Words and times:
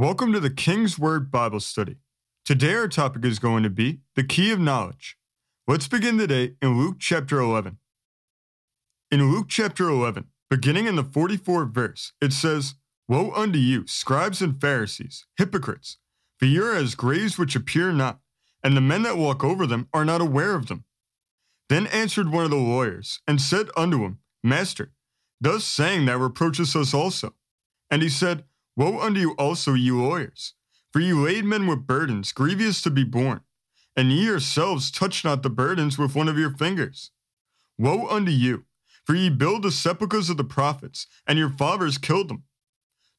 Welcome 0.00 0.32
to 0.32 0.40
the 0.40 0.48
King's 0.48 0.98
Word 0.98 1.30
Bible 1.30 1.60
Study. 1.60 1.96
Today 2.46 2.72
our 2.72 2.88
topic 2.88 3.22
is 3.22 3.38
going 3.38 3.62
to 3.64 3.68
be 3.68 4.00
the 4.16 4.24
key 4.24 4.50
of 4.50 4.58
knowledge. 4.58 5.18
Let's 5.68 5.88
begin 5.88 6.16
today 6.16 6.54
in 6.62 6.78
Luke 6.78 6.96
chapter 6.98 7.38
11. 7.38 7.76
In 9.10 9.30
Luke 9.30 9.48
chapter 9.50 9.90
11, 9.90 10.28
beginning 10.48 10.86
in 10.86 10.96
the 10.96 11.04
44th 11.04 11.74
verse, 11.74 12.14
it 12.18 12.32
says, 12.32 12.76
Woe 13.08 13.30
unto 13.32 13.58
you, 13.58 13.86
scribes 13.86 14.40
and 14.40 14.58
Pharisees, 14.58 15.26
hypocrites! 15.36 15.98
For 16.38 16.46
ye 16.46 16.58
are 16.60 16.72
as 16.72 16.94
graves 16.94 17.36
which 17.36 17.54
appear 17.54 17.92
not, 17.92 18.20
and 18.64 18.74
the 18.74 18.80
men 18.80 19.02
that 19.02 19.18
walk 19.18 19.44
over 19.44 19.66
them 19.66 19.86
are 19.92 20.06
not 20.06 20.22
aware 20.22 20.54
of 20.54 20.68
them. 20.68 20.84
Then 21.68 21.86
answered 21.88 22.32
one 22.32 22.44
of 22.44 22.50
the 22.50 22.56
lawyers, 22.56 23.20
and 23.28 23.38
said 23.38 23.68
unto 23.76 24.02
him, 24.02 24.20
Master, 24.42 24.92
thus 25.42 25.66
saying 25.66 26.06
thou 26.06 26.16
reproachest 26.16 26.74
us 26.74 26.94
also. 26.94 27.34
And 27.90 28.00
he 28.02 28.08
said, 28.08 28.44
Woe 28.76 29.00
unto 29.00 29.20
you 29.20 29.32
also, 29.32 29.74
ye 29.74 29.90
lawyers! 29.90 30.54
For 30.92 31.00
ye 31.00 31.12
laid 31.12 31.44
men 31.44 31.66
with 31.66 31.86
burdens 31.86 32.32
grievous 32.32 32.82
to 32.82 32.90
be 32.90 33.04
borne, 33.04 33.42
and 33.96 34.10
ye 34.10 34.24
yourselves 34.24 34.90
touch 34.90 35.24
not 35.24 35.42
the 35.42 35.50
burdens 35.50 35.98
with 35.98 36.14
one 36.14 36.28
of 36.28 36.38
your 36.38 36.50
fingers. 36.50 37.10
Woe 37.78 38.08
unto 38.08 38.30
you! 38.32 38.64
For 39.04 39.14
ye 39.14 39.28
build 39.28 39.62
the 39.62 39.70
sepulchres 39.70 40.30
of 40.30 40.36
the 40.36 40.44
prophets, 40.44 41.06
and 41.26 41.38
your 41.38 41.50
fathers 41.50 41.98
killed 41.98 42.28
them. 42.28 42.44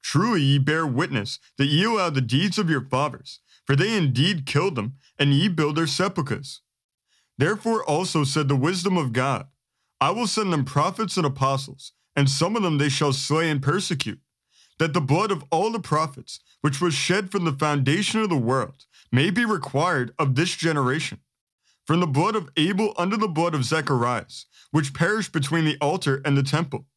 Truly 0.02 0.42
ye 0.42 0.58
bear 0.58 0.86
witness 0.88 1.40
that 1.58 1.68
ye 1.68 1.84
allow 1.84 2.10
the 2.10 2.22
deeds 2.22 2.58
of 2.58 2.70
your 2.70 2.82
fathers, 2.82 3.40
for 3.66 3.76
they 3.76 3.96
indeed 3.96 4.46
killed 4.46 4.76
them, 4.76 4.96
and 5.20 5.34
ye 5.34 5.48
build 5.48 5.76
their 5.76 5.88
sepulchres. 5.88 6.62
Therefore 7.38 7.84
also 7.84 8.24
said 8.24 8.48
the 8.48 8.56
wisdom 8.56 8.98
of 8.98 9.14
God, 9.14 9.48
I 10.00 10.12
will 10.12 10.28
send 10.28 10.52
them 10.52 10.66
prophets 10.66 11.18
and 11.18 11.26
apostles, 11.26 11.94
and 12.16 12.30
some 12.30 12.56
of 12.56 12.64
them 12.64 12.78
they 12.78 12.90
shall 12.90 13.14
slay 13.14 13.50
and 13.50 13.62
persecute, 13.62 14.20
that 14.82 14.94
the 14.94 15.00
blood 15.00 15.30
of 15.30 15.46
all 15.52 15.70
the 15.70 15.80
prophets, 15.80 16.40
which 16.62 16.82
was 16.82 16.96
shed 16.96 17.30
from 17.30 17.46
the 17.46 17.52
foundation 17.52 18.20
of 18.20 18.30
the 18.30 18.36
world, 18.36 18.88
may 19.12 19.30
be 19.30 19.46
required 19.46 20.12
of 20.18 20.34
this 20.34 20.56
generation. 20.56 21.20
From 21.86 22.00
the 22.00 22.08
blood 22.08 22.36
of 22.36 22.50
Abel 22.58 22.96
unto 22.98 23.16
the 23.16 23.28
blood 23.28 23.54
of 23.54 23.64
Zacharias, 23.64 24.48
which 24.72 24.96
perished 24.96 25.34
between 25.34 25.66
the 25.66 25.78
altar 25.80 26.20
and 26.26 26.36
the 26.36 26.42
temple. 26.42 26.88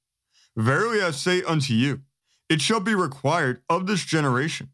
Verily 0.57 1.03
I 1.03 1.11
say 1.11 1.43
unto 1.43 1.75
you, 1.75 2.01
it 2.49 2.63
shall 2.63 2.81
be 2.81 2.95
required 2.95 3.61
of 3.69 3.87
this 3.87 4.03
generation. 4.07 4.71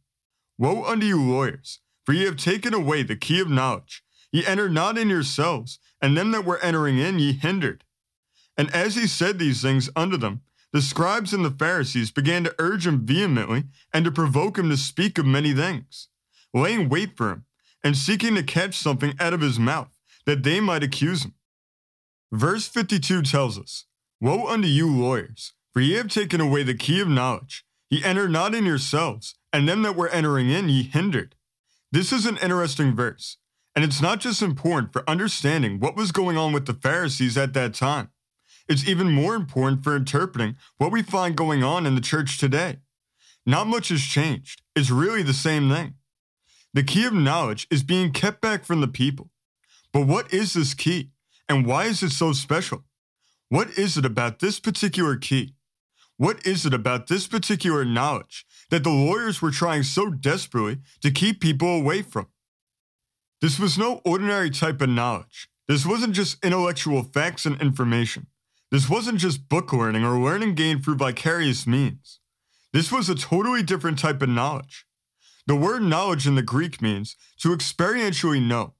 Woe 0.56 0.84
unto 0.84 1.04
you, 1.04 1.20
lawyers, 1.20 1.80
for 2.06 2.12
ye 2.12 2.26
have 2.26 2.36
taken 2.36 2.72
away 2.72 3.02
the 3.02 3.16
key 3.16 3.40
of 3.40 3.50
knowledge. 3.50 4.04
Ye 4.30 4.46
entered 4.46 4.72
not 4.72 4.96
in 4.96 5.10
yourselves, 5.10 5.80
and 6.00 6.16
them 6.16 6.30
that 6.30 6.44
were 6.44 6.60
entering 6.60 6.98
in 6.98 7.18
ye 7.18 7.32
hindered. 7.32 7.82
And 8.56 8.72
as 8.72 8.94
he 8.94 9.08
said 9.08 9.40
these 9.40 9.62
things 9.62 9.90
unto 9.96 10.16
them, 10.16 10.42
the 10.72 10.82
scribes 10.82 11.32
and 11.32 11.44
the 11.44 11.50
Pharisees 11.50 12.10
began 12.10 12.44
to 12.44 12.54
urge 12.58 12.86
him 12.86 13.04
vehemently 13.04 13.64
and 13.92 14.04
to 14.04 14.12
provoke 14.12 14.58
him 14.58 14.68
to 14.70 14.76
speak 14.76 15.18
of 15.18 15.26
many 15.26 15.52
things, 15.52 16.08
laying 16.54 16.88
wait 16.88 17.16
for 17.16 17.30
him, 17.30 17.44
and 17.82 17.96
seeking 17.96 18.34
to 18.34 18.42
catch 18.42 18.76
something 18.76 19.14
out 19.18 19.32
of 19.32 19.40
his 19.40 19.58
mouth, 19.58 19.98
that 20.26 20.42
they 20.42 20.60
might 20.60 20.82
accuse 20.82 21.24
him. 21.24 21.34
Verse 22.30 22.68
52 22.68 23.22
tells 23.22 23.58
us, 23.58 23.86
Woe 24.20 24.46
unto 24.46 24.68
you, 24.68 24.88
lawyers, 24.88 25.54
for 25.72 25.80
ye 25.80 25.94
have 25.94 26.08
taken 26.08 26.40
away 26.40 26.62
the 26.62 26.74
key 26.74 27.00
of 27.00 27.08
knowledge. 27.08 27.64
Ye 27.88 28.04
enter 28.04 28.28
not 28.28 28.54
in 28.54 28.64
yourselves, 28.64 29.34
and 29.52 29.68
them 29.68 29.82
that 29.82 29.96
were 29.96 30.08
entering 30.08 30.48
in 30.48 30.68
ye 30.68 30.84
hindered. 30.84 31.34
This 31.90 32.12
is 32.12 32.26
an 32.26 32.36
interesting 32.36 32.94
verse, 32.94 33.38
and 33.74 33.84
it's 33.84 34.00
not 34.00 34.20
just 34.20 34.42
important 34.42 34.92
for 34.92 35.08
understanding 35.08 35.80
what 35.80 35.96
was 35.96 36.12
going 36.12 36.36
on 36.36 36.52
with 36.52 36.66
the 36.66 36.74
Pharisees 36.74 37.36
at 37.36 37.52
that 37.54 37.74
time. 37.74 38.10
It's 38.70 38.86
even 38.86 39.10
more 39.10 39.34
important 39.34 39.82
for 39.82 39.96
interpreting 39.96 40.54
what 40.78 40.92
we 40.92 41.02
find 41.02 41.34
going 41.34 41.64
on 41.64 41.86
in 41.86 41.96
the 41.96 42.00
church 42.00 42.38
today. 42.38 42.78
Not 43.44 43.66
much 43.66 43.88
has 43.88 44.00
changed. 44.00 44.62
It's 44.76 44.90
really 44.90 45.24
the 45.24 45.34
same 45.34 45.68
thing. 45.68 45.94
The 46.72 46.84
key 46.84 47.04
of 47.04 47.12
knowledge 47.12 47.66
is 47.68 47.82
being 47.82 48.12
kept 48.12 48.40
back 48.40 48.64
from 48.64 48.80
the 48.80 48.86
people. 48.86 49.30
But 49.92 50.06
what 50.06 50.32
is 50.32 50.52
this 50.52 50.72
key, 50.72 51.10
and 51.48 51.66
why 51.66 51.86
is 51.86 52.00
it 52.04 52.10
so 52.10 52.32
special? 52.32 52.84
What 53.48 53.76
is 53.76 53.98
it 53.98 54.04
about 54.04 54.38
this 54.38 54.60
particular 54.60 55.16
key? 55.16 55.56
What 56.16 56.46
is 56.46 56.64
it 56.64 56.72
about 56.72 57.08
this 57.08 57.26
particular 57.26 57.84
knowledge 57.84 58.46
that 58.70 58.84
the 58.84 58.90
lawyers 58.90 59.42
were 59.42 59.50
trying 59.50 59.82
so 59.82 60.10
desperately 60.10 60.78
to 61.00 61.10
keep 61.10 61.40
people 61.40 61.74
away 61.74 62.02
from? 62.02 62.28
This 63.40 63.58
was 63.58 63.76
no 63.76 64.00
ordinary 64.04 64.50
type 64.50 64.80
of 64.80 64.90
knowledge. 64.90 65.48
This 65.66 65.84
wasn't 65.84 66.14
just 66.14 66.44
intellectual 66.44 67.02
facts 67.02 67.46
and 67.46 67.60
information. 67.60 68.28
This 68.70 68.88
wasn't 68.88 69.18
just 69.18 69.48
book 69.48 69.72
learning 69.72 70.04
or 70.04 70.20
learning 70.20 70.54
gained 70.54 70.84
through 70.84 70.96
vicarious 70.96 71.66
means. 71.66 72.20
This 72.72 72.92
was 72.92 73.08
a 73.08 73.16
totally 73.16 73.64
different 73.64 73.98
type 73.98 74.22
of 74.22 74.28
knowledge. 74.28 74.86
The 75.46 75.56
word 75.56 75.82
knowledge 75.82 76.26
in 76.26 76.36
the 76.36 76.42
Greek 76.42 76.80
means 76.80 77.16
to 77.40 77.48
experientially 77.48 78.40
know, 78.40 78.74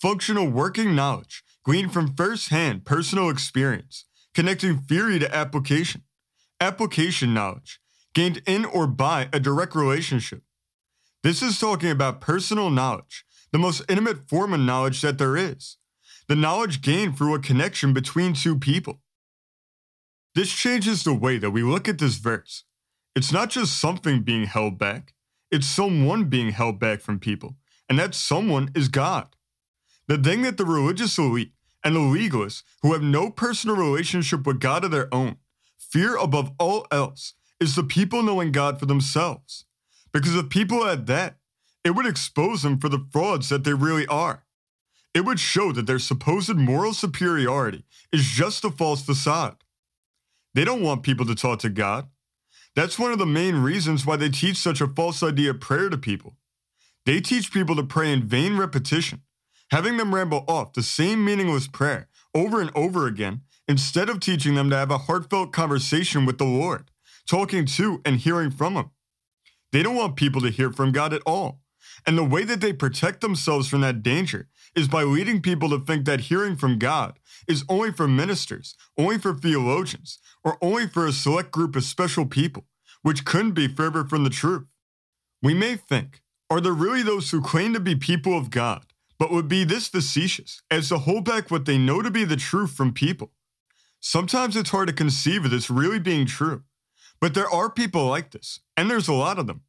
functional 0.00 0.46
working 0.46 0.94
knowledge 0.94 1.42
gleaned 1.64 1.92
from 1.92 2.14
first-hand 2.14 2.84
personal 2.84 3.30
experience, 3.30 4.04
connecting 4.34 4.78
theory 4.78 5.18
to 5.18 5.34
application. 5.34 6.02
Application 6.60 7.32
knowledge, 7.32 7.80
gained 8.14 8.42
in 8.46 8.66
or 8.66 8.86
by 8.86 9.30
a 9.32 9.40
direct 9.40 9.74
relationship. 9.74 10.42
This 11.22 11.40
is 11.40 11.58
talking 11.58 11.90
about 11.90 12.20
personal 12.20 12.68
knowledge, 12.68 13.24
the 13.52 13.58
most 13.58 13.82
intimate 13.88 14.28
form 14.28 14.52
of 14.52 14.60
knowledge 14.60 15.00
that 15.00 15.16
there 15.16 15.36
is, 15.36 15.78
the 16.28 16.36
knowledge 16.36 16.82
gained 16.82 17.16
through 17.16 17.34
a 17.34 17.40
connection 17.40 17.94
between 17.94 18.34
two 18.34 18.58
people. 18.58 19.00
This 20.34 20.52
changes 20.52 21.02
the 21.02 21.14
way 21.14 21.38
that 21.38 21.50
we 21.50 21.62
look 21.62 21.88
at 21.88 21.98
this 21.98 22.16
verse. 22.16 22.64
It's 23.16 23.32
not 23.32 23.50
just 23.50 23.80
something 23.80 24.22
being 24.22 24.44
held 24.44 24.78
back, 24.78 25.14
it's 25.50 25.66
someone 25.66 26.24
being 26.24 26.52
held 26.52 26.78
back 26.78 27.00
from 27.00 27.18
people, 27.18 27.56
and 27.88 27.98
that 27.98 28.14
someone 28.14 28.70
is 28.74 28.88
God. 28.88 29.34
The 30.06 30.18
thing 30.18 30.42
that 30.42 30.56
the 30.56 30.64
religious 30.64 31.18
elite 31.18 31.52
and 31.82 31.96
the 31.96 32.00
legalists 32.00 32.62
who 32.82 32.92
have 32.92 33.02
no 33.02 33.30
personal 33.30 33.76
relationship 33.76 34.46
with 34.46 34.60
God 34.60 34.84
of 34.84 34.90
their 34.90 35.12
own 35.12 35.36
fear 35.78 36.16
above 36.16 36.52
all 36.58 36.86
else 36.92 37.34
is 37.58 37.74
the 37.74 37.82
people 37.82 38.22
knowing 38.22 38.52
God 38.52 38.78
for 38.78 38.86
themselves. 38.86 39.64
Because 40.12 40.36
if 40.36 40.48
people 40.48 40.84
had 40.84 41.06
that, 41.06 41.36
it 41.84 41.90
would 41.90 42.06
expose 42.06 42.62
them 42.62 42.78
for 42.78 42.88
the 42.88 43.06
frauds 43.10 43.48
that 43.48 43.64
they 43.64 43.72
really 43.74 44.06
are. 44.06 44.44
It 45.14 45.24
would 45.24 45.40
show 45.40 45.72
that 45.72 45.86
their 45.86 45.98
supposed 45.98 46.54
moral 46.54 46.94
superiority 46.94 47.84
is 48.12 48.26
just 48.26 48.64
a 48.64 48.70
false 48.70 49.02
facade. 49.02 49.56
They 50.54 50.64
don't 50.64 50.82
want 50.82 51.02
people 51.02 51.26
to 51.26 51.34
talk 51.34 51.60
to 51.60 51.70
God. 51.70 52.08
That's 52.76 52.98
one 52.98 53.12
of 53.12 53.18
the 53.18 53.26
main 53.26 53.56
reasons 53.56 54.06
why 54.06 54.16
they 54.16 54.28
teach 54.28 54.56
such 54.56 54.80
a 54.80 54.88
false 54.88 55.22
idea 55.22 55.50
of 55.50 55.60
prayer 55.60 55.88
to 55.88 55.98
people. 55.98 56.36
They 57.06 57.20
teach 57.20 57.52
people 57.52 57.76
to 57.76 57.82
pray 57.82 58.12
in 58.12 58.26
vain 58.26 58.56
repetition, 58.56 59.22
having 59.70 59.96
them 59.96 60.14
ramble 60.14 60.44
off 60.46 60.72
the 60.72 60.82
same 60.82 61.24
meaningless 61.24 61.66
prayer 61.66 62.08
over 62.34 62.60
and 62.60 62.70
over 62.74 63.06
again 63.06 63.42
instead 63.66 64.08
of 64.08 64.20
teaching 64.20 64.54
them 64.54 64.70
to 64.70 64.76
have 64.76 64.90
a 64.90 64.98
heartfelt 64.98 65.52
conversation 65.52 66.26
with 66.26 66.38
the 66.38 66.44
Lord, 66.44 66.90
talking 67.28 67.64
to 67.66 68.00
and 68.04 68.16
hearing 68.16 68.50
from 68.50 68.74
Him. 68.74 68.90
They 69.72 69.82
don't 69.82 69.96
want 69.96 70.16
people 70.16 70.40
to 70.42 70.50
hear 70.50 70.72
from 70.72 70.92
God 70.92 71.12
at 71.12 71.22
all. 71.24 71.60
And 72.06 72.16
the 72.16 72.24
way 72.24 72.44
that 72.44 72.60
they 72.60 72.72
protect 72.72 73.20
themselves 73.20 73.68
from 73.68 73.82
that 73.82 74.02
danger 74.02 74.48
is 74.74 74.88
by 74.88 75.02
leading 75.02 75.42
people 75.42 75.68
to 75.70 75.80
think 75.80 76.04
that 76.04 76.20
hearing 76.20 76.56
from 76.56 76.78
God 76.78 77.18
is 77.48 77.64
only 77.68 77.92
for 77.92 78.06
ministers, 78.06 78.76
only 78.96 79.18
for 79.18 79.34
theologians, 79.34 80.18
or 80.44 80.58
only 80.62 80.86
for 80.86 81.06
a 81.06 81.12
select 81.12 81.50
group 81.50 81.76
of 81.76 81.84
special 81.84 82.26
people, 82.26 82.66
which 83.02 83.24
couldn't 83.24 83.52
be 83.52 83.68
further 83.68 84.04
from 84.04 84.24
the 84.24 84.30
truth. 84.30 84.66
We 85.42 85.54
may 85.54 85.76
think, 85.76 86.22
are 86.48 86.60
there 86.60 86.72
really 86.72 87.02
those 87.02 87.30
who 87.30 87.40
claim 87.40 87.72
to 87.74 87.80
be 87.80 87.94
people 87.94 88.36
of 88.36 88.50
God, 88.50 88.84
but 89.18 89.30
would 89.30 89.48
be 89.48 89.64
this 89.64 89.88
facetious 89.88 90.62
as 90.70 90.88
to 90.88 90.98
hold 90.98 91.24
back 91.24 91.50
what 91.50 91.64
they 91.64 91.78
know 91.78 92.02
to 92.02 92.10
be 92.10 92.24
the 92.24 92.36
truth 92.36 92.72
from 92.72 92.92
people? 92.92 93.32
Sometimes 94.00 94.56
it's 94.56 94.70
hard 94.70 94.88
to 94.88 94.94
conceive 94.94 95.44
of 95.44 95.50
this 95.50 95.70
really 95.70 95.98
being 95.98 96.26
true, 96.26 96.62
but 97.20 97.34
there 97.34 97.50
are 97.50 97.70
people 97.70 98.06
like 98.06 98.30
this, 98.30 98.60
and 98.76 98.90
there's 98.90 99.08
a 99.08 99.12
lot 99.12 99.38
of 99.38 99.46
them. 99.46 99.62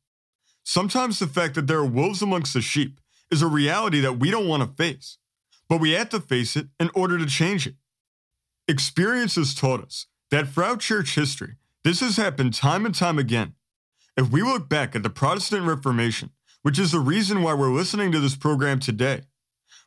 Sometimes 0.63 1.19
the 1.19 1.27
fact 1.27 1.55
that 1.55 1.67
there 1.67 1.79
are 1.79 1.85
wolves 1.85 2.21
amongst 2.21 2.53
the 2.53 2.61
sheep 2.61 3.01
is 3.31 3.41
a 3.41 3.47
reality 3.47 3.99
that 4.01 4.19
we 4.19 4.29
don't 4.29 4.47
want 4.47 4.61
to 4.61 4.83
face, 4.83 5.17
but 5.69 5.79
we 5.79 5.91
have 5.91 6.09
to 6.09 6.19
face 6.19 6.55
it 6.55 6.67
in 6.79 6.91
order 6.93 7.17
to 7.17 7.25
change 7.25 7.65
it. 7.65 7.75
Experience 8.67 9.35
has 9.35 9.55
taught 9.55 9.81
us 9.81 10.07
that 10.29 10.49
throughout 10.49 10.79
church 10.79 11.15
history, 11.15 11.55
this 11.83 12.01
has 12.01 12.17
happened 12.17 12.53
time 12.53 12.85
and 12.85 12.93
time 12.93 13.17
again. 13.17 13.53
If 14.17 14.29
we 14.29 14.41
look 14.41 14.69
back 14.69 14.95
at 14.95 15.03
the 15.03 15.09
Protestant 15.09 15.65
Reformation, 15.65 16.31
which 16.61 16.77
is 16.77 16.91
the 16.91 16.99
reason 16.99 17.41
why 17.41 17.53
we're 17.53 17.73
listening 17.73 18.11
to 18.11 18.19
this 18.19 18.35
program 18.35 18.79
today, 18.79 19.21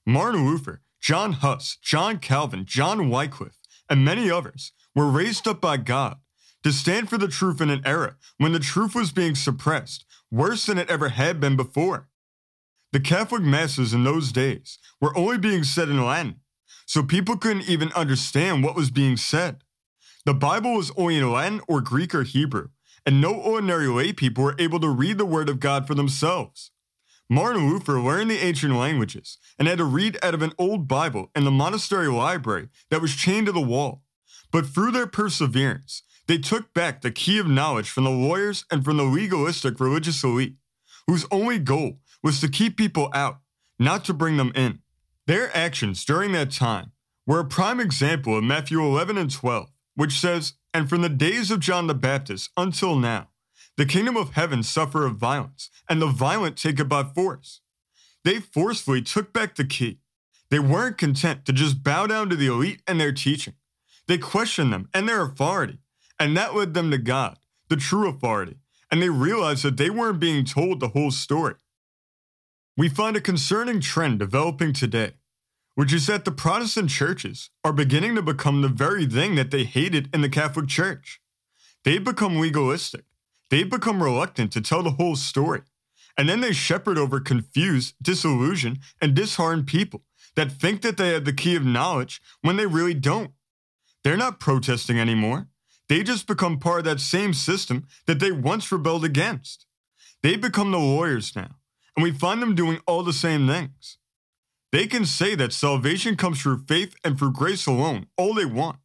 Martin 0.07 0.47
Luther, 0.47 0.81
John 1.01 1.35
Huss, 1.35 1.77
John 1.83 2.19
Calvin, 2.19 2.65
John 2.65 3.11
Wycliffe, 3.11 3.59
and 3.89 4.05
many 4.05 4.31
others 4.31 4.73
were 4.95 5.11
raised 5.11 5.47
up 5.47 5.61
by 5.61 5.77
God 5.77 6.17
to 6.63 6.73
stand 6.73 7.11
for 7.11 7.19
the 7.19 7.29
truth 7.29 7.61
in 7.61 7.71
an 7.71 7.83
era 7.85 8.17
when 8.39 8.53
the 8.53 8.59
truth 8.59 8.95
was 8.95 9.13
being 9.13 9.35
suppressed 9.35 10.05
worse 10.31 10.67
than 10.67 10.79
it 10.79 10.91
ever 10.91 11.11
had 11.11 11.39
been 11.39 11.57
before. 11.57 12.09
The 12.95 13.01
Catholic 13.01 13.43
Masses 13.43 13.93
in 13.93 14.05
those 14.05 14.31
days 14.31 14.79
were 15.01 15.19
only 15.19 15.37
being 15.37 15.65
said 15.65 15.89
in 15.89 16.05
Latin, 16.05 16.37
so 16.87 17.03
people 17.03 17.37
couldn't 17.37 17.69
even 17.69 17.91
understand 17.91 18.63
what 18.63 18.77
was 18.77 18.93
being 18.93 19.17
said. 19.17 19.65
The 20.25 20.33
Bible 20.33 20.75
was 20.75 20.93
only 20.97 21.19
in 21.19 21.33
Latin 21.33 21.61
or 21.67 21.81
Greek 21.81 22.15
or 22.15 22.23
Hebrew, 22.23 22.69
and 23.05 23.21
no 23.21 23.35
ordinary 23.35 23.89
lay 23.89 24.13
people 24.13 24.45
were 24.45 24.55
able 24.61 24.79
to 24.79 24.89
read 24.89 25.19
the 25.19 25.27
Word 25.27 25.49
of 25.49 25.59
God 25.59 25.89
for 25.89 25.97
themselves. 25.97 26.71
Martin 27.29 27.69
Luther 27.69 28.01
learned 28.01 28.31
the 28.31 28.39
ancient 28.39 28.77
languages 28.77 29.39
and 29.59 29.67
had 29.67 29.79
to 29.79 29.85
read 29.85 30.17
out 30.23 30.35
of 30.35 30.43
an 30.43 30.53
old 30.57 30.87
Bible 30.87 31.33
in 31.35 31.43
the 31.43 31.51
monastery 31.51 32.07
library 32.07 32.69
that 32.91 33.03
was 33.03 33.17
chained 33.17 33.47
to 33.47 33.53
the 33.53 33.61
wall. 33.61 34.05
But 34.53 34.67
through 34.67 34.93
their 34.93 35.09
perseverance, 35.09 36.05
they 36.29 36.39
took 36.39 36.73
back 36.73 37.01
the 37.01 37.11
key 37.11 37.41
of 37.41 37.49
knowledge 37.49 37.91
from 37.91 38.05
the 38.05 38.11
lawyers 38.11 38.65
and 38.71 38.85
from 38.85 38.99
the 38.99 39.03
legalistic 39.03 39.81
religious 39.81 40.23
elite, 40.23 40.55
whose 41.09 41.27
only 41.33 41.59
goal 41.59 41.99
was 42.25 42.41
to 42.41 42.49
keep 42.49 42.77
people 42.79 43.11
out, 43.13 43.41
not 43.79 44.05
to 44.07 44.15
bring 44.15 44.39
them 44.39 44.51
in. 44.57 44.81
Their 45.27 45.55
actions 45.57 46.05
during 46.05 46.33
that 46.33 46.51
time 46.51 46.93
were 47.27 47.39
a 47.39 47.45
prime 47.45 47.79
example 47.79 48.37
of 48.37 48.43
Matthew 48.43 48.83
11 48.83 49.19
and 49.19 49.31
12, 49.31 49.69
which 49.95 50.19
says, 50.19 50.55
And 50.73 50.89
from 50.89 51.03
the 51.03 51.11
days 51.11 51.51
of 51.51 51.61
John 51.61 51.87
the 51.87 51.95
Baptist 51.95 52.51
until 52.57 52.97
now, 52.97 53.29
the 53.77 53.87
kingdom 53.87 54.17
of 54.17 54.33
heaven 54.33 54.63
suffer 54.63 55.05
of 55.05 55.17
violence, 55.17 55.69
and 55.89 56.01
the 56.01 56.07
violent 56.07 56.57
take 56.57 56.81
it 56.81 56.89
by 56.89 57.05
force. 57.05 57.61
They 58.25 58.41
forcefully 58.41 59.03
took 59.03 59.33
back 59.33 59.57
the 59.57 59.65
key. 59.65 59.99
They 60.49 60.59
weren't 60.59 60.97
content 60.97 61.45
to 61.45 61.53
just 61.53 61.83
bow 61.83 62.07
down 62.07 62.31
to 62.31 62.37
the 62.37 62.47
elite 62.47 62.81
and 62.87 62.99
their 62.99 63.13
teaching. 63.13 63.55
They 64.07 64.19
questioned 64.19 64.73
them 64.73 64.89
and 64.95 65.09
their 65.09 65.23
authority, 65.23 65.81
and 66.19 66.37
that 66.37 66.55
led 66.55 66.73
them 66.73 66.91
to 66.91 66.99
God, 66.99 67.39
the 67.69 67.77
true 67.77 68.09
authority, 68.09 68.57
and 68.91 69.03
they 69.03 69.11
realized 69.11 69.65
that 69.65 69.77
they 69.77 69.91
weren't 69.91 70.21
being 70.21 70.45
told 70.45 70.81
the 70.81 70.89
whole 70.89 71.11
story. 71.11 71.55
We 72.77 72.89
find 72.89 73.17
a 73.17 73.21
concerning 73.21 73.81
trend 73.81 74.19
developing 74.19 74.73
today, 74.73 75.13
which 75.75 75.93
is 75.93 76.07
that 76.07 76.25
the 76.25 76.33
Protestant 76.33 76.91
churches 76.91 77.51
are 77.63 77.73
beginning 77.73 78.15
to 78.17 78.23
become 78.23 78.63
the 78.63 78.69
very 78.69 79.07
thing 79.07 79.35
that 79.37 79.51
they 79.51 79.65
hated 79.65 80.09
in 80.13 80.21
the 80.21 80.29
Catholic 80.29 80.69
Church. 80.69 81.21
They've 81.85 82.03
become 82.03 82.41
legalistic 82.41 83.05
They've 83.55 83.71
become 83.71 84.03
reluctant 84.03 84.53
to 84.53 84.61
tell 84.61 84.83
the 84.83 84.93
whole 84.93 85.17
story. 85.17 85.63
And 86.17 86.29
then 86.29 86.41
they 86.41 86.53
shepherd 86.53 86.99
over 86.99 87.21
confused, 87.21 87.95
disillusioned, 88.03 88.79
and 89.01 89.15
disheartened 89.15 89.67
people 89.67 90.03
that 90.37 90.53
think 90.53 90.83
that 90.83 90.97
they 90.97 91.11
have 91.11 91.25
the 91.25 91.33
key 91.33 91.55
of 91.55 91.65
knowledge 91.65 92.21
when 92.43 92.57
they 92.57 92.67
really 92.67 92.95
don't. 92.95 93.33
They're 94.03 94.17
not 94.17 94.41
protesting 94.41 94.99
anymore. 94.99 95.49
They 95.89 96.03
just 96.03 96.27
become 96.27 96.59
part 96.59 96.81
of 96.81 96.85
that 96.87 97.01
same 97.01 97.35
system 97.35 97.87
that 98.07 98.21
they 98.21 98.33
once 98.33 98.73
rebelled 98.73 99.05
against. 99.05 99.67
They 100.23 100.37
become 100.37 100.71
the 100.71 100.79
lawyers 100.79 101.37
now, 101.37 101.57
and 101.97 102.03
we 102.03 102.11
find 102.11 102.43
them 102.43 102.55
doing 102.55 102.81
all 102.87 103.03
the 103.03 103.13
same 103.13 103.47
things. 103.47 103.99
They 104.73 104.87
can 104.87 105.05
say 105.05 105.35
that 105.37 105.53
salvation 105.53 106.17
comes 106.17 106.41
through 106.43 106.65
faith 106.67 106.97
and 107.05 107.19
through 107.19 107.33
grace 107.33 107.67
alone, 107.67 108.07
all 108.17 108.35
they 108.35 108.45
want 108.45 108.79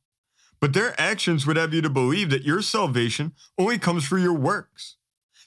but 0.59 0.73
their 0.73 1.00
actions 1.00 1.45
would 1.45 1.57
have 1.57 1.73
you 1.73 1.81
to 1.81 1.89
believe 1.89 2.29
that 2.29 2.44
your 2.44 2.61
salvation 2.61 3.33
only 3.57 3.77
comes 3.77 4.07
through 4.07 4.21
your 4.21 4.33
works. 4.33 4.97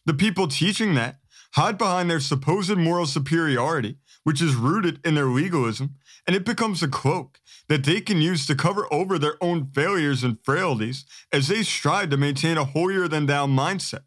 The 0.06 0.14
people 0.14 0.48
teaching 0.48 0.94
that 0.94 1.18
hide 1.54 1.76
behind 1.76 2.10
their 2.10 2.20
supposed 2.20 2.76
moral 2.76 3.06
superiority, 3.06 3.98
which 4.24 4.40
is 4.40 4.54
rooted 4.54 5.00
in 5.04 5.14
their 5.14 5.26
legalism, 5.26 5.96
and 6.26 6.34
it 6.34 6.44
becomes 6.44 6.82
a 6.82 6.88
cloak 6.88 7.40
that 7.68 7.84
they 7.84 8.00
can 8.00 8.20
use 8.20 8.46
to 8.46 8.54
cover 8.54 8.92
over 8.92 9.18
their 9.18 9.36
own 9.42 9.70
failures 9.74 10.24
and 10.24 10.42
frailties 10.42 11.04
as 11.32 11.48
they 11.48 11.62
strive 11.62 12.10
to 12.10 12.16
maintain 12.16 12.56
a 12.56 12.64
holier 12.64 13.06
than 13.06 13.26
thou 13.26 13.46
mindset, 13.46 14.04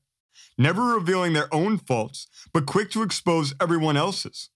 never 0.58 0.94
revealing 0.94 1.34
their 1.34 1.54
own 1.54 1.78
faults, 1.78 2.28
but 2.54 2.66
quick 2.66 2.92
to 2.92 3.04
expose 3.04 3.54
everyone 3.62 3.98
else's. 3.98 4.50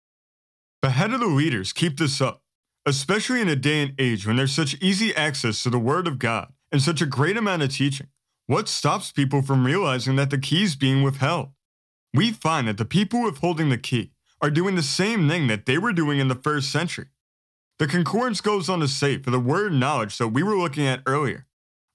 The 0.82 0.92
head 0.92 1.14
of 1.14 1.20
the 1.20 1.28
leaders 1.28 1.74
keep 1.74 1.98
this 1.98 2.22
up 2.22 2.44
especially 2.86 3.42
in 3.42 3.48
a 3.48 3.56
day 3.56 3.84
and 3.84 3.94
age 4.00 4.26
when 4.26 4.36
there's 4.36 4.52
such 4.52 4.76
easy 4.82 5.16
access 5.16 5.64
to 5.64 5.70
the 5.70 5.80
Word 5.80 6.08
of 6.08 6.20
God 6.20 6.52
and 6.72 6.82
such 6.82 7.02
a 7.02 7.06
great 7.06 7.38
amount 7.38 7.62
of 7.62 7.70
teaching. 7.70 8.08
What 8.48 8.68
stops 8.68 9.12
people 9.12 9.42
from 9.42 9.66
realizing 9.66 10.16
that 10.16 10.32
the 10.32 10.38
key 10.38 10.64
is 10.64 10.76
being 10.76 11.04
withheld? 11.04 11.50
We 12.14 12.32
find 12.32 12.68
that 12.68 12.78
the 12.78 12.86
people 12.86 13.22
withholding 13.22 13.70
the 13.70 13.78
key 13.78 14.12
are 14.42 14.50
doing 14.50 14.76
the 14.76 14.82
same 14.82 15.30
thing 15.30 15.48
that 15.48 15.66
they 15.66 15.78
were 15.78 15.94
doing 15.94 16.20
in 16.20 16.30
the 16.30 16.36
first 16.36 16.72
century. 16.72 17.08
The 17.78 17.88
concordance 17.88 18.42
goes 18.42 18.70
on 18.70 18.80
to 18.80 18.88
say 18.88 19.20
for 19.20 19.30
the 19.30 19.40
word 19.40 19.72
knowledge 19.72 20.18
that 20.18 20.30
we 20.30 20.42
were 20.42 20.58
looking 20.58 20.88
at 20.88 21.04
earlier, 21.06 21.46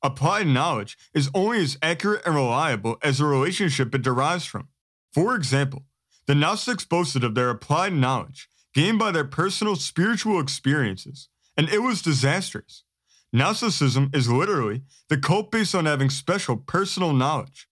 applied 0.04 0.46
knowledge 0.46 0.96
is 1.14 1.30
only 1.34 1.62
as 1.62 1.78
accurate 1.82 2.22
and 2.24 2.34
reliable 2.34 2.98
as 3.02 3.18
the 3.18 3.24
relationship 3.24 3.94
it 3.94 4.02
derives 4.02 4.44
from. 4.44 4.68
For 5.12 5.34
example, 5.34 5.84
the 6.26 6.34
Gnostics 6.34 6.84
boasted 6.84 7.24
of 7.24 7.34
their 7.34 7.50
applied 7.50 7.94
knowledge 7.94 8.48
gained 8.74 8.98
by 8.98 9.10
their 9.10 9.24
personal 9.24 9.76
spiritual 9.76 10.40
experiences, 10.40 11.28
and 11.56 11.68
it 11.68 11.80
was 11.80 12.02
disastrous. 12.02 12.84
Gnosticism 13.32 14.10
is 14.12 14.30
literally 14.30 14.82
the 15.08 15.16
cult 15.16 15.50
based 15.50 15.74
on 15.74 15.86
having 15.86 16.10
special 16.10 16.56
personal 16.56 17.12
knowledge. 17.12 17.68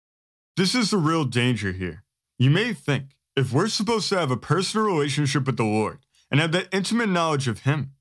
This 0.56 0.74
is 0.74 0.90
the 0.90 0.96
real 0.96 1.24
danger 1.24 1.72
here. 1.72 2.04
You 2.38 2.50
may 2.50 2.72
think, 2.72 3.16
if 3.36 3.52
we're 3.52 3.68
supposed 3.68 4.08
to 4.08 4.18
have 4.18 4.30
a 4.30 4.36
personal 4.36 4.86
relationship 4.86 5.46
with 5.46 5.56
the 5.56 5.64
Lord 5.64 6.00
and 6.30 6.40
have 6.40 6.52
that 6.52 6.68
intimate 6.72 7.08
knowledge 7.08 7.48
of 7.48 7.60
Him, 7.60 7.92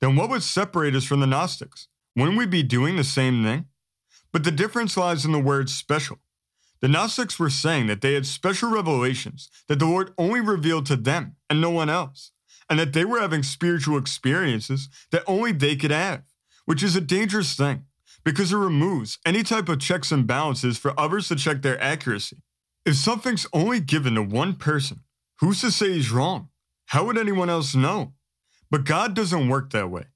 then 0.00 0.16
what 0.16 0.28
would 0.28 0.42
separate 0.42 0.94
us 0.94 1.04
from 1.04 1.20
the 1.20 1.26
Gnostics? 1.26 1.88
Wouldn't 2.14 2.38
we 2.38 2.46
be 2.46 2.62
doing 2.62 2.96
the 2.96 3.04
same 3.04 3.42
thing? 3.44 3.66
But 4.36 4.44
the 4.44 4.50
difference 4.50 4.98
lies 4.98 5.24
in 5.24 5.32
the 5.32 5.38
word 5.38 5.70
special. 5.70 6.18
The 6.82 6.88
Gnostics 6.88 7.38
were 7.38 7.48
saying 7.48 7.86
that 7.86 8.02
they 8.02 8.12
had 8.12 8.26
special 8.26 8.70
revelations 8.70 9.48
that 9.66 9.78
the 9.78 9.86
Lord 9.86 10.12
only 10.18 10.42
revealed 10.42 10.84
to 10.86 10.96
them 10.96 11.36
and 11.48 11.58
no 11.58 11.70
one 11.70 11.88
else 11.88 12.32
and 12.68 12.78
that 12.78 12.92
they 12.92 13.06
were 13.06 13.18
having 13.18 13.42
spiritual 13.42 13.96
experiences 13.96 14.90
that 15.10 15.22
only 15.26 15.52
they 15.52 15.74
could 15.74 15.90
have, 15.90 16.22
which 16.66 16.82
is 16.82 16.94
a 16.94 17.00
dangerous 17.00 17.54
thing 17.54 17.86
because 18.26 18.52
it 18.52 18.58
removes 18.58 19.16
any 19.24 19.42
type 19.42 19.70
of 19.70 19.80
checks 19.80 20.12
and 20.12 20.26
balances 20.26 20.76
for 20.76 20.92
others 21.00 21.28
to 21.28 21.36
check 21.36 21.62
their 21.62 21.82
accuracy. 21.82 22.42
If 22.84 22.96
something's 22.96 23.46
only 23.54 23.80
given 23.80 24.16
to 24.16 24.22
one 24.22 24.56
person, 24.56 25.00
who's 25.40 25.62
to 25.62 25.70
say 25.70 25.94
he's 25.94 26.12
wrong? 26.12 26.50
How 26.88 27.06
would 27.06 27.16
anyone 27.16 27.48
else 27.48 27.74
know? 27.74 28.12
But 28.70 28.84
God 28.84 29.14
doesn't 29.14 29.48
work 29.48 29.70
that 29.70 29.90
way. 29.90 30.08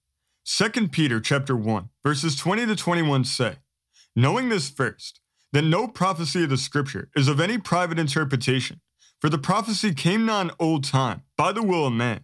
2 0.45 0.89
Peter 0.89 1.21
chapter 1.21 1.57
1, 1.57 1.89
verses 2.05 2.37
20 2.37 2.67
to 2.67 2.77
21 2.77 3.25
say, 3.25 3.57
Knowing 4.21 4.51
this 4.51 4.69
first, 4.69 5.19
that 5.51 5.65
no 5.65 5.89
prophecy 5.89 6.45
of 6.45 6.51
the 6.51 6.57
scripture 6.59 7.09
is 7.17 7.27
of 7.27 7.41
any 7.41 7.57
private 7.57 7.99
interpretation, 7.99 8.79
for 9.19 9.31
the 9.31 9.39
prophecy 9.39 9.95
came 9.95 10.27
not 10.27 10.45
in 10.45 10.51
old 10.61 10.85
time 10.85 11.23
by 11.39 11.53
the 11.53 11.63
will 11.63 11.87
of 11.87 11.93
man, 11.95 12.21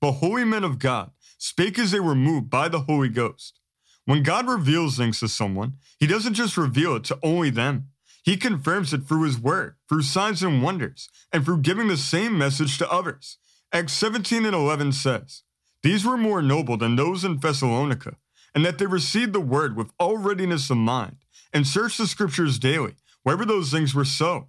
but 0.00 0.12
holy 0.12 0.44
men 0.44 0.62
of 0.62 0.78
God 0.78 1.10
spake 1.38 1.76
as 1.76 1.90
they 1.90 1.98
were 1.98 2.14
moved 2.14 2.50
by 2.50 2.68
the 2.68 2.82
Holy 2.82 3.08
Ghost. 3.08 3.58
When 4.04 4.22
God 4.22 4.46
reveals 4.46 4.96
things 4.96 5.18
to 5.18 5.26
someone, 5.26 5.72
he 5.98 6.06
doesn't 6.06 6.34
just 6.34 6.56
reveal 6.56 6.94
it 6.94 7.02
to 7.06 7.18
only 7.20 7.50
them. 7.50 7.88
He 8.22 8.36
confirms 8.36 8.94
it 8.94 9.08
through 9.08 9.24
his 9.24 9.36
word, 9.36 9.74
through 9.88 10.02
signs 10.02 10.44
and 10.44 10.62
wonders, 10.62 11.08
and 11.32 11.44
through 11.44 11.62
giving 11.62 11.88
the 11.88 11.96
same 11.96 12.38
message 12.38 12.78
to 12.78 12.88
others. 12.88 13.38
Acts 13.72 13.94
17 13.94 14.46
and 14.46 14.54
11 14.54 14.92
says, 14.92 15.42
These 15.82 16.06
were 16.06 16.16
more 16.16 16.42
noble 16.42 16.76
than 16.76 16.94
those 16.94 17.24
in 17.24 17.38
Thessalonica, 17.38 18.18
and 18.54 18.64
that 18.64 18.78
they 18.78 18.86
received 18.86 19.32
the 19.32 19.40
word 19.40 19.74
with 19.74 19.90
all 19.98 20.16
readiness 20.16 20.70
of 20.70 20.76
mind, 20.76 21.16
and 21.52 21.66
search 21.66 21.96
the 21.96 22.06
scriptures 22.06 22.58
daily, 22.58 22.94
wherever 23.22 23.44
those 23.44 23.70
things 23.70 23.94
were 23.94 24.04
so. 24.04 24.48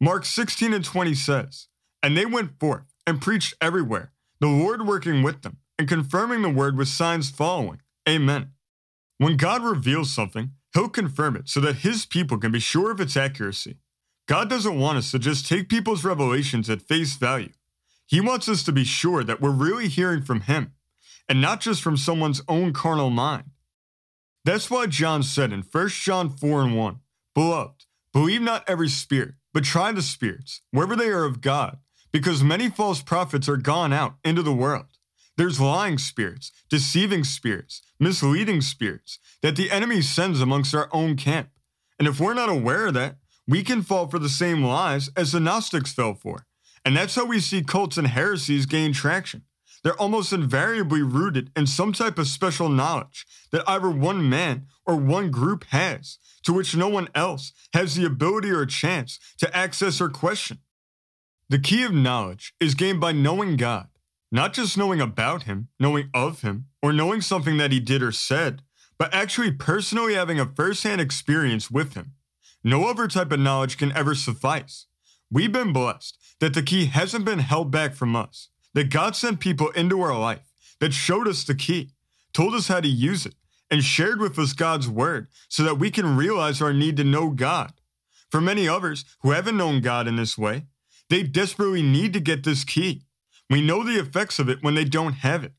Mark 0.00 0.24
16 0.24 0.72
and 0.72 0.84
20 0.84 1.14
says, 1.14 1.68
And 2.02 2.16
they 2.16 2.26
went 2.26 2.58
forth 2.58 2.92
and 3.06 3.20
preached 3.20 3.54
everywhere, 3.60 4.12
the 4.40 4.48
Lord 4.48 4.86
working 4.86 5.22
with 5.22 5.42
them 5.42 5.58
and 5.78 5.88
confirming 5.88 6.42
the 6.42 6.50
word 6.50 6.76
with 6.76 6.88
signs 6.88 7.30
following. 7.30 7.80
Amen. 8.08 8.50
When 9.18 9.36
God 9.36 9.62
reveals 9.62 10.12
something, 10.12 10.50
He'll 10.74 10.88
confirm 10.88 11.36
it 11.36 11.48
so 11.48 11.60
that 11.60 11.76
His 11.76 12.06
people 12.06 12.38
can 12.38 12.50
be 12.50 12.58
sure 12.58 12.90
of 12.90 13.00
its 13.00 13.16
accuracy. 13.16 13.76
God 14.26 14.48
doesn't 14.48 14.78
want 14.78 14.98
us 14.98 15.10
to 15.10 15.18
just 15.18 15.46
take 15.46 15.68
people's 15.68 16.04
revelations 16.04 16.70
at 16.70 16.82
face 16.82 17.16
value. 17.16 17.52
He 18.06 18.20
wants 18.20 18.48
us 18.48 18.62
to 18.64 18.72
be 18.72 18.84
sure 18.84 19.22
that 19.24 19.40
we're 19.40 19.50
really 19.50 19.88
hearing 19.88 20.22
from 20.22 20.42
Him 20.42 20.72
and 21.28 21.40
not 21.40 21.60
just 21.60 21.82
from 21.82 21.96
someone's 21.96 22.42
own 22.48 22.72
carnal 22.72 23.10
mind. 23.10 23.51
That's 24.44 24.70
why 24.70 24.86
John 24.86 25.22
said 25.22 25.52
in 25.52 25.62
1 25.62 25.88
John 25.88 26.30
4 26.30 26.62
and 26.62 26.76
1 26.76 27.00
Beloved, 27.34 27.84
believe 28.12 28.42
not 28.42 28.64
every 28.68 28.88
spirit, 28.88 29.34
but 29.54 29.64
try 29.64 29.92
the 29.92 30.02
spirits, 30.02 30.60
whether 30.70 30.96
they 30.96 31.08
are 31.08 31.24
of 31.24 31.40
God, 31.40 31.78
because 32.12 32.42
many 32.42 32.68
false 32.68 33.02
prophets 33.02 33.48
are 33.48 33.56
gone 33.56 33.92
out 33.92 34.16
into 34.24 34.42
the 34.42 34.52
world. 34.52 34.86
There's 35.36 35.60
lying 35.60 35.96
spirits, 35.96 36.52
deceiving 36.68 37.24
spirits, 37.24 37.82
misleading 37.98 38.60
spirits 38.60 39.18
that 39.40 39.56
the 39.56 39.70
enemy 39.70 40.02
sends 40.02 40.40
amongst 40.40 40.74
our 40.74 40.88
own 40.92 41.16
camp. 41.16 41.48
And 41.98 42.06
if 42.06 42.20
we're 42.20 42.34
not 42.34 42.50
aware 42.50 42.86
of 42.86 42.94
that, 42.94 43.16
we 43.46 43.62
can 43.62 43.82
fall 43.82 44.08
for 44.08 44.18
the 44.18 44.28
same 44.28 44.62
lies 44.62 45.08
as 45.16 45.32
the 45.32 45.40
Gnostics 45.40 45.92
fell 45.92 46.14
for. 46.14 46.46
And 46.84 46.96
that's 46.96 47.14
how 47.14 47.24
we 47.24 47.40
see 47.40 47.62
cults 47.62 47.96
and 47.96 48.08
heresies 48.08 48.66
gain 48.66 48.92
traction. 48.92 49.44
They're 49.82 50.00
almost 50.00 50.32
invariably 50.32 51.02
rooted 51.02 51.50
in 51.56 51.66
some 51.66 51.92
type 51.92 52.18
of 52.18 52.28
special 52.28 52.68
knowledge 52.68 53.26
that 53.50 53.68
either 53.68 53.90
one 53.90 54.28
man 54.28 54.66
or 54.86 54.96
one 54.96 55.30
group 55.30 55.64
has, 55.70 56.18
to 56.44 56.52
which 56.52 56.76
no 56.76 56.88
one 56.88 57.08
else 57.14 57.52
has 57.74 57.94
the 57.94 58.04
ability 58.04 58.50
or 58.50 58.64
chance 58.66 59.18
to 59.38 59.56
access 59.56 60.00
or 60.00 60.08
question. 60.08 60.58
The 61.48 61.58
key 61.58 61.82
of 61.82 61.92
knowledge 61.92 62.54
is 62.60 62.74
gained 62.74 63.00
by 63.00 63.12
knowing 63.12 63.56
God, 63.56 63.88
not 64.30 64.52
just 64.52 64.78
knowing 64.78 65.00
about 65.00 65.42
Him, 65.44 65.68
knowing 65.78 66.08
of 66.14 66.42
Him, 66.42 66.66
or 66.80 66.92
knowing 66.92 67.20
something 67.20 67.58
that 67.58 67.72
He 67.72 67.80
did 67.80 68.02
or 68.02 68.12
said, 68.12 68.62
but 68.98 69.12
actually 69.12 69.50
personally 69.50 70.14
having 70.14 70.38
a 70.38 70.46
first 70.46 70.84
hand 70.84 71.00
experience 71.00 71.70
with 71.70 71.94
Him. 71.94 72.12
No 72.64 72.88
other 72.88 73.08
type 73.08 73.32
of 73.32 73.40
knowledge 73.40 73.76
can 73.76 73.92
ever 73.92 74.14
suffice. 74.14 74.86
We've 75.30 75.52
been 75.52 75.72
blessed 75.72 76.16
that 76.40 76.54
the 76.54 76.62
key 76.62 76.86
hasn't 76.86 77.24
been 77.24 77.40
held 77.40 77.70
back 77.70 77.94
from 77.94 78.14
us, 78.14 78.48
that 78.74 78.90
God 78.90 79.16
sent 79.16 79.40
people 79.40 79.70
into 79.70 80.00
our 80.00 80.18
life 80.18 80.52
that 80.80 80.92
showed 80.92 81.28
us 81.28 81.44
the 81.44 81.54
key, 81.54 81.90
told 82.32 82.54
us 82.54 82.68
how 82.68 82.80
to 82.80 82.88
use 82.88 83.26
it, 83.26 83.34
and 83.70 83.84
shared 83.84 84.20
with 84.20 84.38
us 84.38 84.52
God's 84.52 84.88
word 84.88 85.28
so 85.48 85.62
that 85.62 85.78
we 85.78 85.90
can 85.90 86.16
realize 86.16 86.60
our 86.60 86.72
need 86.72 86.96
to 86.96 87.04
know 87.04 87.30
God. 87.30 87.72
For 88.30 88.40
many 88.40 88.66
others 88.66 89.04
who 89.20 89.30
haven't 89.30 89.56
known 89.56 89.80
God 89.80 90.08
in 90.08 90.16
this 90.16 90.36
way, 90.36 90.64
they 91.08 91.22
desperately 91.22 91.82
need 91.82 92.12
to 92.14 92.20
get 92.20 92.44
this 92.44 92.64
key. 92.64 93.02
We 93.50 93.60
know 93.60 93.84
the 93.84 94.00
effects 94.00 94.38
of 94.38 94.48
it 94.48 94.62
when 94.62 94.74
they 94.74 94.84
don't 94.84 95.14
have 95.14 95.44
it. 95.44 95.52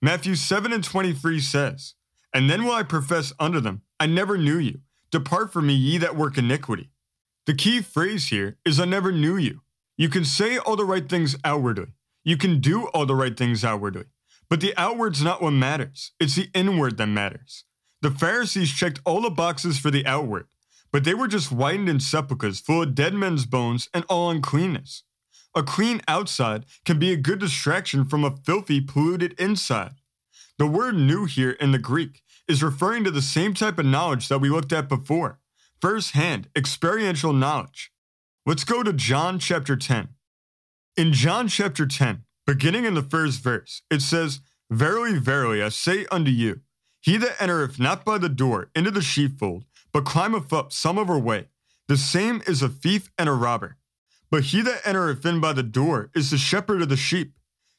Matthew 0.00 0.34
7 0.34 0.72
and 0.72 0.82
23 0.82 1.40
says, 1.40 1.94
And 2.32 2.48
then 2.48 2.64
will 2.64 2.72
I 2.72 2.82
profess 2.82 3.32
unto 3.38 3.60
them, 3.60 3.82
I 4.00 4.06
never 4.06 4.36
knew 4.36 4.58
you. 4.58 4.80
Depart 5.10 5.52
from 5.52 5.66
me, 5.66 5.74
ye 5.74 5.98
that 5.98 6.16
work 6.16 6.38
iniquity. 6.38 6.90
The 7.46 7.54
key 7.54 7.82
phrase 7.82 8.28
here 8.28 8.56
is 8.64 8.80
I 8.80 8.86
never 8.86 9.12
knew 9.12 9.36
you. 9.36 9.60
You 9.96 10.08
can 10.08 10.24
say 10.24 10.58
all 10.58 10.76
the 10.76 10.84
right 10.84 11.08
things 11.08 11.36
outwardly. 11.44 11.94
You 12.24 12.36
can 12.36 12.60
do 12.60 12.86
all 12.88 13.06
the 13.06 13.14
right 13.14 13.36
things 13.36 13.64
outwardly. 13.64 14.06
But 14.48 14.60
the 14.60 14.74
outward's 14.76 15.22
not 15.22 15.42
what 15.42 15.52
matters. 15.52 16.12
It's 16.18 16.34
the 16.34 16.50
inward 16.54 16.96
that 16.96 17.06
matters. 17.06 17.64
The 18.02 18.10
Pharisees 18.10 18.72
checked 18.72 19.00
all 19.04 19.22
the 19.22 19.30
boxes 19.30 19.78
for 19.78 19.90
the 19.90 20.06
outward, 20.06 20.46
but 20.92 21.04
they 21.04 21.14
were 21.14 21.28
just 21.28 21.48
whitened 21.48 21.88
in 21.88 22.00
sepulchres 22.00 22.60
full 22.60 22.82
of 22.82 22.94
dead 22.94 23.14
men's 23.14 23.46
bones 23.46 23.88
and 23.94 24.04
all 24.08 24.30
uncleanness. 24.30 25.04
A 25.54 25.62
clean 25.62 26.02
outside 26.08 26.66
can 26.84 26.98
be 26.98 27.12
a 27.12 27.16
good 27.16 27.38
distraction 27.38 28.04
from 28.04 28.24
a 28.24 28.36
filthy, 28.36 28.80
polluted 28.80 29.38
inside. 29.40 29.94
The 30.58 30.66
word 30.66 30.96
knew 30.96 31.24
here 31.24 31.52
in 31.52 31.72
the 31.72 31.78
Greek 31.78 32.22
is 32.46 32.62
referring 32.62 33.04
to 33.04 33.10
the 33.10 33.22
same 33.22 33.54
type 33.54 33.78
of 33.78 33.86
knowledge 33.86 34.28
that 34.28 34.40
we 34.40 34.50
looked 34.50 34.72
at 34.72 34.88
before 34.88 35.38
first 35.80 36.12
hand, 36.12 36.48
experiential 36.56 37.34
knowledge. 37.34 37.92
Let's 38.46 38.64
go 38.64 38.82
to 38.82 38.92
John 38.92 39.38
chapter 39.38 39.76
10. 39.76 40.08
In 40.96 41.12
John 41.12 41.48
chapter 41.48 41.86
10, 41.86 42.22
beginning 42.46 42.84
in 42.84 42.94
the 42.94 43.02
first 43.02 43.42
verse, 43.42 43.82
it 43.90 44.00
says, 44.00 44.38
Verily, 44.70 45.18
verily, 45.18 45.60
I 45.60 45.70
say 45.70 46.06
unto 46.08 46.30
you, 46.30 46.60
he 47.00 47.16
that 47.16 47.42
entereth 47.42 47.80
not 47.80 48.04
by 48.04 48.16
the 48.16 48.28
door 48.28 48.70
into 48.76 48.92
the 48.92 49.02
sheepfold, 49.02 49.64
but 49.92 50.04
climbeth 50.04 50.52
up 50.52 50.72
some 50.72 50.96
other 50.96 51.18
way, 51.18 51.48
the 51.88 51.96
same 51.96 52.44
is 52.46 52.62
a 52.62 52.68
thief 52.68 53.10
and 53.18 53.28
a 53.28 53.32
robber. 53.32 53.76
But 54.30 54.44
he 54.44 54.62
that 54.62 54.86
entereth 54.86 55.26
in 55.26 55.40
by 55.40 55.52
the 55.52 55.64
door 55.64 56.10
is 56.14 56.30
the 56.30 56.38
shepherd 56.38 56.80
of 56.80 56.90
the 56.90 56.96
sheep. 56.96 57.34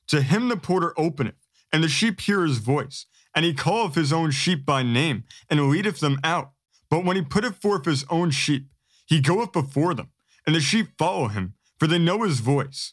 To 0.07 0.21
him 0.21 0.49
the 0.49 0.57
porter 0.57 0.93
openeth, 0.97 1.35
and 1.71 1.81
the 1.81 1.87
sheep 1.87 2.19
hear 2.19 2.43
his 2.43 2.57
voice, 2.57 3.05
and 3.33 3.45
he 3.45 3.53
calleth 3.53 3.95
his 3.95 4.11
own 4.11 4.31
sheep 4.31 4.65
by 4.65 4.83
name, 4.83 5.23
and 5.49 5.69
leadeth 5.69 6.01
them 6.01 6.19
out. 6.21 6.51
But 6.89 7.05
when 7.05 7.15
he 7.15 7.21
putteth 7.21 7.61
forth 7.61 7.85
his 7.85 8.03
own 8.09 8.31
sheep, 8.31 8.67
he 9.05 9.21
goeth 9.21 9.53
before 9.53 9.93
them, 9.93 10.09
and 10.45 10.53
the 10.53 10.59
sheep 10.59 10.89
follow 10.97 11.29
him, 11.29 11.53
for 11.79 11.87
they 11.87 11.97
know 11.97 12.23
his 12.23 12.41
voice. 12.41 12.91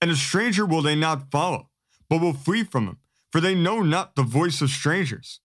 And 0.00 0.10
a 0.10 0.16
stranger 0.16 0.66
will 0.66 0.82
they 0.82 0.94
not 0.94 1.30
follow, 1.30 1.70
but 2.08 2.20
will 2.20 2.32
flee 2.32 2.64
from 2.64 2.86
him, 2.86 2.98
for 3.32 3.40
they 3.40 3.54
know 3.54 3.80
not 3.80 4.14
the 4.14 4.22
voice 4.22 4.60
of 4.60 4.70
strangers. 4.70 5.40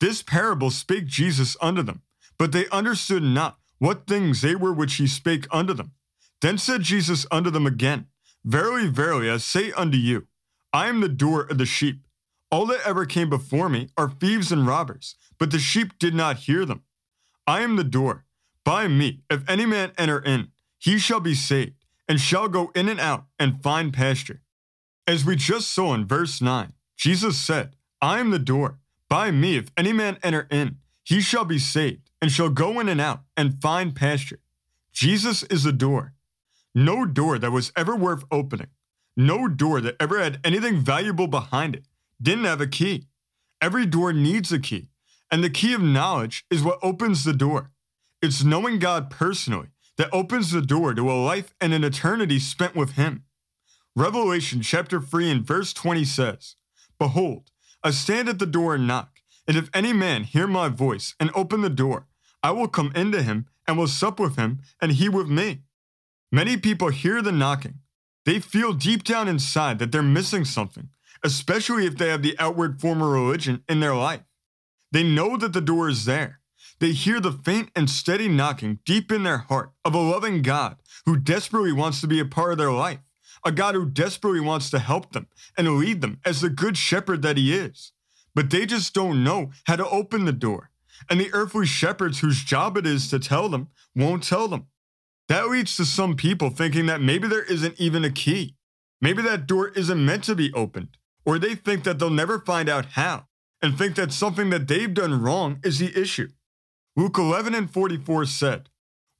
This 0.00 0.22
parable 0.22 0.70
spake 0.70 1.06
Jesus 1.06 1.56
unto 1.60 1.82
them, 1.82 2.02
but 2.38 2.52
they 2.52 2.68
understood 2.68 3.22
not 3.22 3.58
what 3.78 4.06
things 4.06 4.40
they 4.40 4.54
were 4.54 4.72
which 4.72 4.96
he 4.96 5.06
spake 5.06 5.46
unto 5.50 5.72
them. 5.72 5.92
Then 6.40 6.58
said 6.58 6.82
Jesus 6.82 7.26
unto 7.30 7.50
them 7.50 7.66
again, 7.66 8.06
Verily, 8.44 8.88
verily, 8.88 9.30
I 9.30 9.38
say 9.38 9.72
unto 9.72 9.96
you, 9.96 10.26
I 10.72 10.88
am 10.88 11.00
the 11.00 11.08
door 11.08 11.42
of 11.42 11.56
the 11.56 11.66
sheep. 11.66 12.06
All 12.50 12.66
that 12.66 12.86
ever 12.86 13.06
came 13.06 13.30
before 13.30 13.68
me 13.68 13.88
are 13.96 14.10
thieves 14.10 14.52
and 14.52 14.66
robbers, 14.66 15.16
but 15.38 15.50
the 15.50 15.58
sheep 15.58 15.98
did 15.98 16.14
not 16.14 16.38
hear 16.38 16.64
them. 16.64 16.82
I 17.46 17.62
am 17.62 17.76
the 17.76 17.84
door. 17.84 18.24
By 18.64 18.88
me, 18.88 19.20
if 19.30 19.48
any 19.48 19.66
man 19.66 19.92
enter 19.98 20.18
in, 20.18 20.48
he 20.78 20.98
shall 20.98 21.20
be 21.20 21.34
saved, 21.34 21.83
and 22.08 22.20
shall 22.20 22.48
go 22.48 22.70
in 22.74 22.88
and 22.88 23.00
out 23.00 23.24
and 23.38 23.62
find 23.62 23.92
pasture. 23.92 24.40
As 25.06 25.24
we 25.24 25.36
just 25.36 25.70
saw 25.70 25.94
in 25.94 26.06
verse 26.06 26.40
9, 26.40 26.72
Jesus 26.96 27.38
said, 27.38 27.76
I 28.00 28.20
am 28.20 28.30
the 28.30 28.38
door. 28.38 28.78
By 29.08 29.30
me, 29.30 29.56
if 29.56 29.70
any 29.76 29.92
man 29.92 30.18
enter 30.22 30.46
in, 30.50 30.78
he 31.02 31.20
shall 31.20 31.44
be 31.44 31.58
saved, 31.58 32.10
and 32.20 32.32
shall 32.32 32.48
go 32.48 32.80
in 32.80 32.88
and 32.88 33.00
out 33.00 33.20
and 33.36 33.60
find 33.60 33.94
pasture. 33.94 34.40
Jesus 34.92 35.42
is 35.44 35.64
the 35.64 35.72
door. 35.72 36.14
No 36.74 37.04
door 37.04 37.38
that 37.38 37.52
was 37.52 37.72
ever 37.76 37.94
worth 37.94 38.24
opening, 38.30 38.68
no 39.16 39.46
door 39.46 39.80
that 39.80 39.96
ever 40.00 40.22
had 40.22 40.40
anything 40.42 40.78
valuable 40.78 41.26
behind 41.26 41.76
it, 41.76 41.84
didn't 42.20 42.44
have 42.44 42.60
a 42.60 42.66
key. 42.66 43.06
Every 43.60 43.86
door 43.86 44.12
needs 44.12 44.52
a 44.52 44.58
key, 44.58 44.88
and 45.30 45.44
the 45.44 45.50
key 45.50 45.74
of 45.74 45.82
knowledge 45.82 46.44
is 46.50 46.62
what 46.62 46.78
opens 46.82 47.24
the 47.24 47.32
door. 47.32 47.70
It's 48.22 48.42
knowing 48.42 48.78
God 48.78 49.10
personally 49.10 49.68
that 49.96 50.12
opens 50.12 50.50
the 50.50 50.62
door 50.62 50.94
to 50.94 51.10
a 51.10 51.14
life 51.14 51.54
and 51.60 51.72
an 51.72 51.84
eternity 51.84 52.38
spent 52.38 52.74
with 52.74 52.92
Him. 52.92 53.24
Revelation 53.96 54.60
chapter 54.60 55.00
3 55.00 55.30
and 55.30 55.46
verse 55.46 55.72
20 55.72 56.04
says, 56.04 56.56
Behold, 56.98 57.50
I 57.82 57.90
stand 57.90 58.28
at 58.28 58.38
the 58.38 58.46
door 58.46 58.74
and 58.74 58.86
knock, 58.86 59.20
and 59.46 59.56
if 59.56 59.70
any 59.72 59.92
man 59.92 60.24
hear 60.24 60.46
my 60.46 60.68
voice 60.68 61.14
and 61.20 61.30
open 61.34 61.60
the 61.60 61.70
door, 61.70 62.06
I 62.42 62.50
will 62.50 62.68
come 62.68 62.92
into 62.94 63.22
him 63.22 63.46
and 63.66 63.78
will 63.78 63.86
sup 63.86 64.20
with 64.20 64.36
him, 64.36 64.60
and 64.80 64.92
he 64.92 65.08
with 65.08 65.28
me. 65.28 65.62
Many 66.30 66.56
people 66.56 66.88
hear 66.88 67.22
the 67.22 67.32
knocking. 67.32 67.80
They 68.26 68.38
feel 68.40 68.72
deep 68.72 69.04
down 69.04 69.28
inside 69.28 69.78
that 69.78 69.92
they're 69.92 70.02
missing 70.02 70.44
something, 70.44 70.88
especially 71.22 71.86
if 71.86 71.96
they 71.96 72.08
have 72.08 72.22
the 72.22 72.36
outward 72.38 72.80
form 72.80 73.00
of 73.00 73.10
religion 73.10 73.62
in 73.68 73.80
their 73.80 73.94
life. 73.94 74.24
They 74.92 75.02
know 75.02 75.36
that 75.36 75.52
the 75.52 75.60
door 75.60 75.88
is 75.88 76.04
there. 76.04 76.40
They 76.80 76.92
hear 76.92 77.20
the 77.20 77.32
faint 77.32 77.70
and 77.76 77.88
steady 77.88 78.28
knocking 78.28 78.80
deep 78.84 79.12
in 79.12 79.22
their 79.22 79.38
heart 79.38 79.72
of 79.84 79.94
a 79.94 79.98
loving 79.98 80.42
God 80.42 80.76
who 81.06 81.16
desperately 81.16 81.72
wants 81.72 82.00
to 82.00 82.06
be 82.06 82.20
a 82.20 82.24
part 82.24 82.52
of 82.52 82.58
their 82.58 82.72
life, 82.72 83.00
a 83.44 83.52
God 83.52 83.74
who 83.74 83.88
desperately 83.88 84.40
wants 84.40 84.70
to 84.70 84.78
help 84.78 85.12
them 85.12 85.28
and 85.56 85.78
lead 85.78 86.00
them 86.00 86.20
as 86.24 86.40
the 86.40 86.50
good 86.50 86.76
shepherd 86.76 87.22
that 87.22 87.36
he 87.36 87.54
is. 87.54 87.92
But 88.34 88.50
they 88.50 88.66
just 88.66 88.94
don't 88.94 89.22
know 89.22 89.50
how 89.66 89.76
to 89.76 89.88
open 89.88 90.24
the 90.24 90.32
door. 90.32 90.70
And 91.08 91.20
the 91.20 91.32
earthly 91.32 91.66
shepherds 91.66 92.20
whose 92.20 92.42
job 92.42 92.76
it 92.76 92.86
is 92.86 93.08
to 93.10 93.18
tell 93.18 93.48
them 93.48 93.68
won't 93.94 94.24
tell 94.24 94.48
them. 94.48 94.66
That 95.28 95.48
leads 95.48 95.76
to 95.76 95.84
some 95.84 96.16
people 96.16 96.50
thinking 96.50 96.86
that 96.86 97.00
maybe 97.00 97.28
there 97.28 97.44
isn't 97.44 97.80
even 97.80 98.04
a 98.04 98.10
key. 98.10 98.56
Maybe 99.00 99.22
that 99.22 99.46
door 99.46 99.68
isn't 99.68 100.04
meant 100.04 100.24
to 100.24 100.34
be 100.34 100.52
opened, 100.52 100.96
or 101.24 101.38
they 101.38 101.54
think 101.54 101.84
that 101.84 101.98
they'll 101.98 102.10
never 102.10 102.38
find 102.38 102.68
out 102.68 102.86
how, 102.92 103.26
and 103.62 103.76
think 103.76 103.96
that 103.96 104.12
something 104.12 104.50
that 104.50 104.68
they've 104.68 104.92
done 104.92 105.20
wrong 105.20 105.60
is 105.62 105.78
the 105.78 105.98
issue. 105.98 106.28
Luke 106.96 107.18
11 107.18 107.54
and 107.54 107.70
44 107.70 108.24
said, 108.26 108.68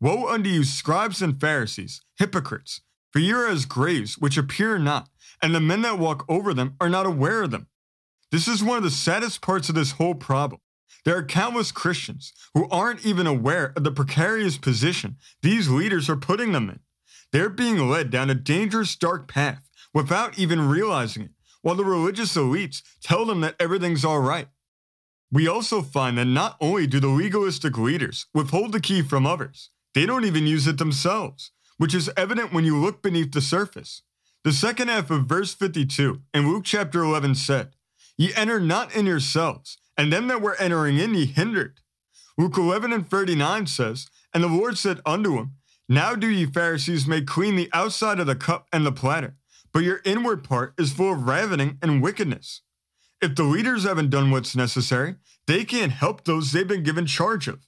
Woe 0.01 0.29
unto 0.29 0.49
you, 0.49 0.63
scribes 0.63 1.21
and 1.21 1.41
Pharisees, 1.41 2.03
hypocrites, 2.19 2.83
for 3.11 3.19
ye 3.19 3.33
are 3.33 3.49
as 3.49 3.65
graves 3.65 4.17
which 4.17 4.37
appear 4.37 4.79
not, 4.79 5.09
and 5.43 5.53
the 5.53 5.61
men 5.61 5.83
that 5.83 5.99
walk 5.99 6.25
over 6.29 6.55
them 6.55 6.77
are 6.81 6.89
not 6.89 7.07
aware 7.07 7.43
of 7.43 7.51
them. 7.51 7.67
This 8.31 8.47
is 8.47 8.63
one 8.63 8.77
of 8.77 8.85
the 8.85 8.91
saddest 8.91 9.43
parts 9.43 9.69
of 9.69 9.75
this 9.75 9.93
whole 9.93 10.15
problem. 10.15 10.61
There 11.05 11.17
are 11.17 11.25
countless 11.25 11.73
Christians 11.73 12.33
who 12.55 12.69
aren't 12.71 13.05
even 13.05 13.27
aware 13.27 13.73
of 13.77 13.83
the 13.83 13.91
precarious 13.91 14.57
position 14.57 15.17
these 15.43 15.69
leaders 15.69 16.09
are 16.09 16.17
putting 16.17 16.53
them 16.53 16.71
in. 16.71 16.81
They're 17.33 17.51
being 17.51 17.89
led 17.89 18.11
down 18.11 18.31
a 18.31 18.35
dangerous, 18.35 18.95
dark 18.95 19.27
path 19.27 19.69
without 19.93 20.39
even 20.39 20.69
realizing 20.69 21.25
it, 21.25 21.31
while 21.63 21.75
the 21.75 21.85
religious 21.85 22.37
elites 22.37 22.83
tell 23.03 23.25
them 23.25 23.41
that 23.41 23.57
everything's 23.59 24.05
all 24.05 24.21
right. 24.21 24.49
We 25.35 25.49
also 25.49 25.83
find 25.83 26.17
that 26.17 26.27
not 26.27 26.57
only 26.61 26.87
do 26.87 27.01
the 27.01 27.09
legalistic 27.09 27.77
leaders 27.77 28.27
withhold 28.33 28.71
the 28.71 28.81
key 28.81 29.03
from 29.03 29.27
others, 29.27 29.71
they 29.93 30.07
don't 30.07 30.25
even 30.25 30.47
use 30.47 30.69
it 30.69 30.79
themselves, 30.79 31.51
which 31.77 31.93
is 31.93 32.09
evident 32.17 32.53
when 32.53 32.65
you 32.65 32.79
look 32.79 33.03
beneath 33.03 33.33
the 33.33 33.41
surface. 33.41 34.03
The 34.45 34.53
second 34.53 34.91
half 34.91 35.11
of 35.11 35.27
verse 35.27 35.53
52 35.53 36.21
in 36.33 36.49
Luke 36.49 36.63
chapter 36.65 37.03
11 37.03 37.35
said, 37.35 37.71
Ye 38.17 38.33
enter 38.37 38.61
not 38.61 38.95
in 38.95 39.07
yourselves, 39.07 39.77
and 39.97 40.13
them 40.13 40.29
that 40.29 40.41
were 40.41 40.55
entering 40.61 40.99
in 40.99 41.15
ye 41.15 41.27
hindered. 41.27 41.81
Luke 42.39 42.57
11 42.57 42.93
and 42.93 43.11
39 43.11 43.67
says, 43.67 44.07
And 44.33 44.45
the 44.45 44.49
Lord 44.49 44.79
said 44.79 45.01
unto 45.05 45.37
him, 45.37 45.55
Now 45.89 46.15
do 46.15 46.29
ye 46.29 46.47
Pharisees 46.47 47.09
make 47.09 47.27
clean 47.27 47.57
the 47.57 47.71
outside 47.73 48.21
of 48.21 48.29
the 48.29 48.37
cup 48.37 48.69
and 48.73 48.87
the 48.87 48.93
platter, 48.93 49.35
but 49.73 49.83
your 49.83 50.01
inward 50.05 50.45
part 50.45 50.75
is 50.79 50.93
full 50.93 51.13
of 51.13 51.27
ravening 51.27 51.79
and 51.83 52.01
wickedness. 52.01 52.61
If 53.25 53.35
the 53.35 53.45
leaders 53.45 53.85
haven't 53.85 54.11
done 54.11 54.31
what's 54.31 54.55
necessary, 54.55 55.15
they 55.47 55.65
can't 55.65 55.93
help 55.93 56.25
those 56.25 56.53
they've 56.53 56.69
been 56.69 56.83
given 56.83 57.07
charge 57.07 57.49
of. 57.49 57.67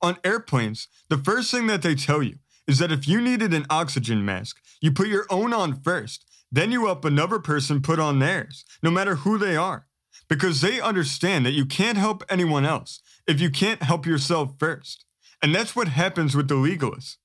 On 0.00 0.16
airplanes, 0.24 0.88
the 1.10 1.18
first 1.18 1.50
thing 1.50 1.66
that 1.66 1.82
they 1.82 1.94
tell 1.94 2.22
you 2.22 2.36
is 2.66 2.78
that 2.78 2.90
if 2.90 3.06
you 3.06 3.20
needed 3.20 3.52
an 3.52 3.66
oxygen 3.68 4.24
mask, 4.24 4.56
you 4.80 4.90
put 4.90 5.08
your 5.08 5.26
own 5.28 5.52
on 5.52 5.82
first, 5.82 6.24
then 6.50 6.72
you 6.72 6.86
help 6.86 7.04
another 7.04 7.38
person 7.38 7.82
put 7.82 8.00
on 8.00 8.18
theirs, 8.18 8.64
no 8.82 8.90
matter 8.90 9.16
who 9.16 9.36
they 9.36 9.56
are 9.56 9.86
because 10.28 10.60
they 10.60 10.80
understand 10.80 11.44
that 11.44 11.52
you 11.52 11.66
can't 11.66 11.98
help 11.98 12.24
anyone 12.28 12.64
else 12.64 13.00
if 13.26 13.40
you 13.40 13.50
can't 13.50 13.82
help 13.82 14.06
yourself 14.06 14.54
first. 14.58 15.04
And 15.42 15.54
that's 15.54 15.76
what 15.76 15.88
happens 15.88 16.34
with 16.34 16.48
the 16.48 16.54
legalists. 16.54 17.16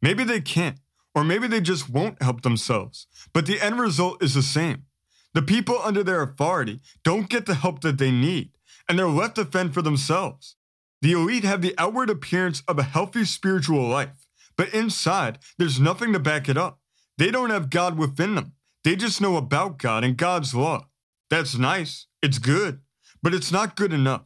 Maybe 0.00 0.24
they 0.24 0.40
can't, 0.40 0.78
or 1.14 1.24
maybe 1.24 1.46
they 1.46 1.60
just 1.60 1.90
won't 1.90 2.22
help 2.22 2.42
themselves, 2.42 3.06
but 3.32 3.46
the 3.46 3.60
end 3.60 3.80
result 3.80 4.22
is 4.22 4.34
the 4.34 4.42
same. 4.42 4.84
The 5.34 5.42
people 5.42 5.80
under 5.82 6.02
their 6.02 6.22
authority 6.22 6.80
don't 7.02 7.28
get 7.28 7.46
the 7.46 7.54
help 7.54 7.80
that 7.80 7.98
they 7.98 8.10
need, 8.10 8.50
and 8.88 8.98
they're 8.98 9.08
left 9.08 9.34
to 9.34 9.44
fend 9.44 9.74
for 9.74 9.82
themselves. 9.82 10.56
The 11.02 11.12
elite 11.12 11.44
have 11.44 11.60
the 11.60 11.74
outward 11.76 12.08
appearance 12.08 12.62
of 12.66 12.78
a 12.78 12.84
healthy 12.84 13.24
spiritual 13.24 13.86
life, 13.86 14.26
but 14.56 14.72
inside, 14.72 15.38
there's 15.58 15.80
nothing 15.80 16.12
to 16.12 16.18
back 16.18 16.48
it 16.48 16.56
up. 16.56 16.78
They 17.18 17.30
don't 17.30 17.50
have 17.50 17.68
God 17.68 17.98
within 17.98 18.36
them. 18.36 18.52
They 18.84 18.96
just 18.96 19.20
know 19.20 19.36
about 19.36 19.78
God 19.78 20.04
and 20.04 20.16
God's 20.16 20.54
law. 20.54 20.86
That's 21.30 21.56
nice. 21.56 22.06
It's 22.22 22.38
good. 22.38 22.80
But 23.22 23.34
it's 23.34 23.50
not 23.50 23.76
good 23.76 23.92
enough. 23.92 24.22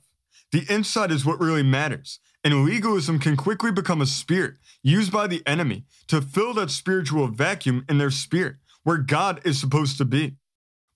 The 0.53 0.67
inside 0.69 1.11
is 1.11 1.25
what 1.25 1.41
really 1.41 1.63
matters. 1.63 2.21
And 2.45 2.65
legalism 2.65 3.19
can 3.19 3.37
quickly 3.37 3.73
become 3.73 4.01
a 4.01 4.07
spirit 4.07 4.55
used 4.83 5.13
by 5.13 5.27
the 5.27 5.43
enemy 5.47 5.85
to 6.09 6.21
fill 6.21 6.55
that 6.55 6.71
spiritual 6.71 7.29
vacuum 7.29 7.85
in 7.89 7.99
their 7.99 8.11
spirit 8.11 8.57
where 8.85 8.99
God 8.99 9.41
is 9.45 9.61
supposed 9.61 9.99
to 9.99 10.05
be. 10.05 10.37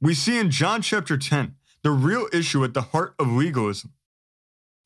We 0.03 0.15
see 0.15 0.37
in 0.37 0.51
John 0.51 0.83
chapter 0.83 1.17
10 1.17 1.55
the 1.85 1.93
real 1.93 2.27
issue 2.33 2.65
at 2.65 2.75
the 2.75 2.83
heart 2.83 3.15
of 3.21 3.29
legalism. 3.29 3.93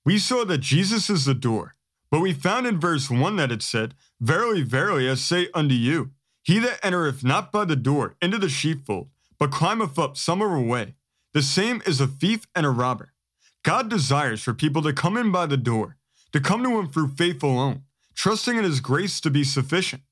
We 0.04 0.18
saw 0.18 0.44
that 0.44 0.58
Jesus 0.58 1.08
is 1.08 1.24
the 1.24 1.32
door, 1.32 1.74
but 2.10 2.20
we 2.20 2.34
found 2.34 2.66
in 2.66 2.78
verse 2.78 3.08
1 3.08 3.36
that 3.36 3.50
it 3.50 3.62
said, 3.62 3.94
Verily, 4.20 4.60
verily, 4.60 5.08
I 5.08 5.14
say 5.14 5.48
unto 5.54 5.74
you, 5.74 6.10
he 6.42 6.58
that 6.58 6.84
entereth 6.84 7.24
not 7.24 7.50
by 7.50 7.64
the 7.64 7.76
door 7.76 8.16
into 8.20 8.36
the 8.36 8.50
sheepfold, 8.50 9.08
but 9.38 9.50
climbeth 9.50 9.98
up 9.98 10.18
some 10.18 10.42
other 10.42 10.60
way, 10.60 10.96
the 11.32 11.40
same 11.40 11.80
is 11.86 11.98
a 11.98 12.06
thief 12.06 12.46
and 12.54 12.66
a 12.66 12.70
robber. 12.70 13.14
God 13.62 13.88
desires 13.88 14.42
for 14.42 14.52
people 14.52 14.82
to 14.82 14.92
come 14.92 15.16
in 15.16 15.32
by 15.32 15.46
the 15.46 15.56
door, 15.56 15.96
to 16.32 16.40
come 16.40 16.62
to 16.62 16.78
Him 16.78 16.88
through 16.88 17.16
faith 17.16 17.42
alone, 17.42 17.84
trusting 18.14 18.58
in 18.58 18.64
His 18.64 18.80
grace 18.80 19.18
to 19.22 19.30
be 19.30 19.44
sufficient. 19.44 20.02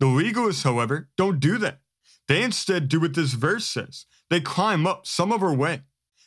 The 0.00 0.06
legalists, 0.06 0.64
however, 0.64 1.10
don't 1.16 1.38
do 1.38 1.58
that. 1.58 1.78
They 2.26 2.42
instead 2.42 2.88
do 2.88 3.00
what 3.00 3.14
this 3.14 3.34
verse 3.34 3.64
says 3.64 4.04
they 4.30 4.40
climb 4.40 4.86
up 4.86 5.06
some 5.06 5.32
other 5.32 5.52
way. 5.52 5.82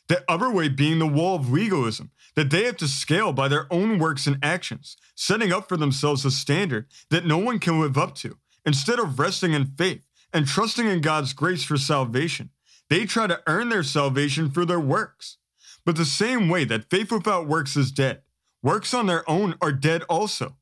The 0.08 0.24
other 0.28 0.50
way 0.50 0.68
being 0.68 0.98
the 0.98 1.06
wall 1.06 1.36
of 1.36 1.50
legalism 1.50 2.10
that 2.34 2.50
they 2.50 2.64
have 2.64 2.76
to 2.78 2.88
scale 2.88 3.32
by 3.32 3.48
their 3.48 3.66
own 3.72 3.98
works 3.98 4.26
and 4.26 4.38
actions, 4.42 4.96
setting 5.14 5.52
up 5.52 5.68
for 5.68 5.76
themselves 5.76 6.24
a 6.24 6.30
standard 6.30 6.86
that 7.10 7.26
no 7.26 7.38
one 7.38 7.58
can 7.58 7.80
live 7.80 7.96
up 7.96 8.14
to. 8.16 8.36
Instead 8.64 8.98
of 8.98 9.18
resting 9.18 9.52
in 9.52 9.66
faith 9.66 10.06
and 10.32 10.46
trusting 10.46 10.86
in 10.86 11.00
God's 11.00 11.32
grace 11.32 11.64
for 11.64 11.76
salvation, 11.76 12.50
they 12.88 13.06
try 13.06 13.26
to 13.26 13.42
earn 13.46 13.68
their 13.68 13.82
salvation 13.82 14.50
through 14.50 14.66
their 14.66 14.80
works. 14.80 15.38
But 15.84 15.96
the 15.96 16.04
same 16.04 16.48
way 16.48 16.64
that 16.64 16.90
faith 16.90 17.10
without 17.10 17.48
works 17.48 17.76
is 17.76 17.90
dead, 17.90 18.22
works 18.62 18.94
on 18.94 19.06
their 19.06 19.28
own 19.28 19.54
are 19.60 19.72
dead 19.72 20.02
also. 20.08 20.56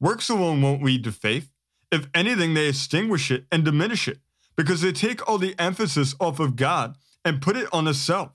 Works 0.00 0.28
alone 0.28 0.62
won't 0.62 0.82
lead 0.82 1.04
to 1.04 1.12
faith. 1.12 1.50
If 1.90 2.08
anything, 2.14 2.54
they 2.54 2.68
extinguish 2.68 3.30
it 3.30 3.44
and 3.52 3.64
diminish 3.64 4.08
it, 4.08 4.18
because 4.56 4.80
they 4.80 4.92
take 4.92 5.26
all 5.28 5.38
the 5.38 5.54
emphasis 5.58 6.14
off 6.20 6.40
of 6.40 6.56
God 6.56 6.96
and 7.24 7.42
put 7.42 7.56
it 7.56 7.68
on 7.72 7.84
the 7.84 7.94
self. 7.94 8.32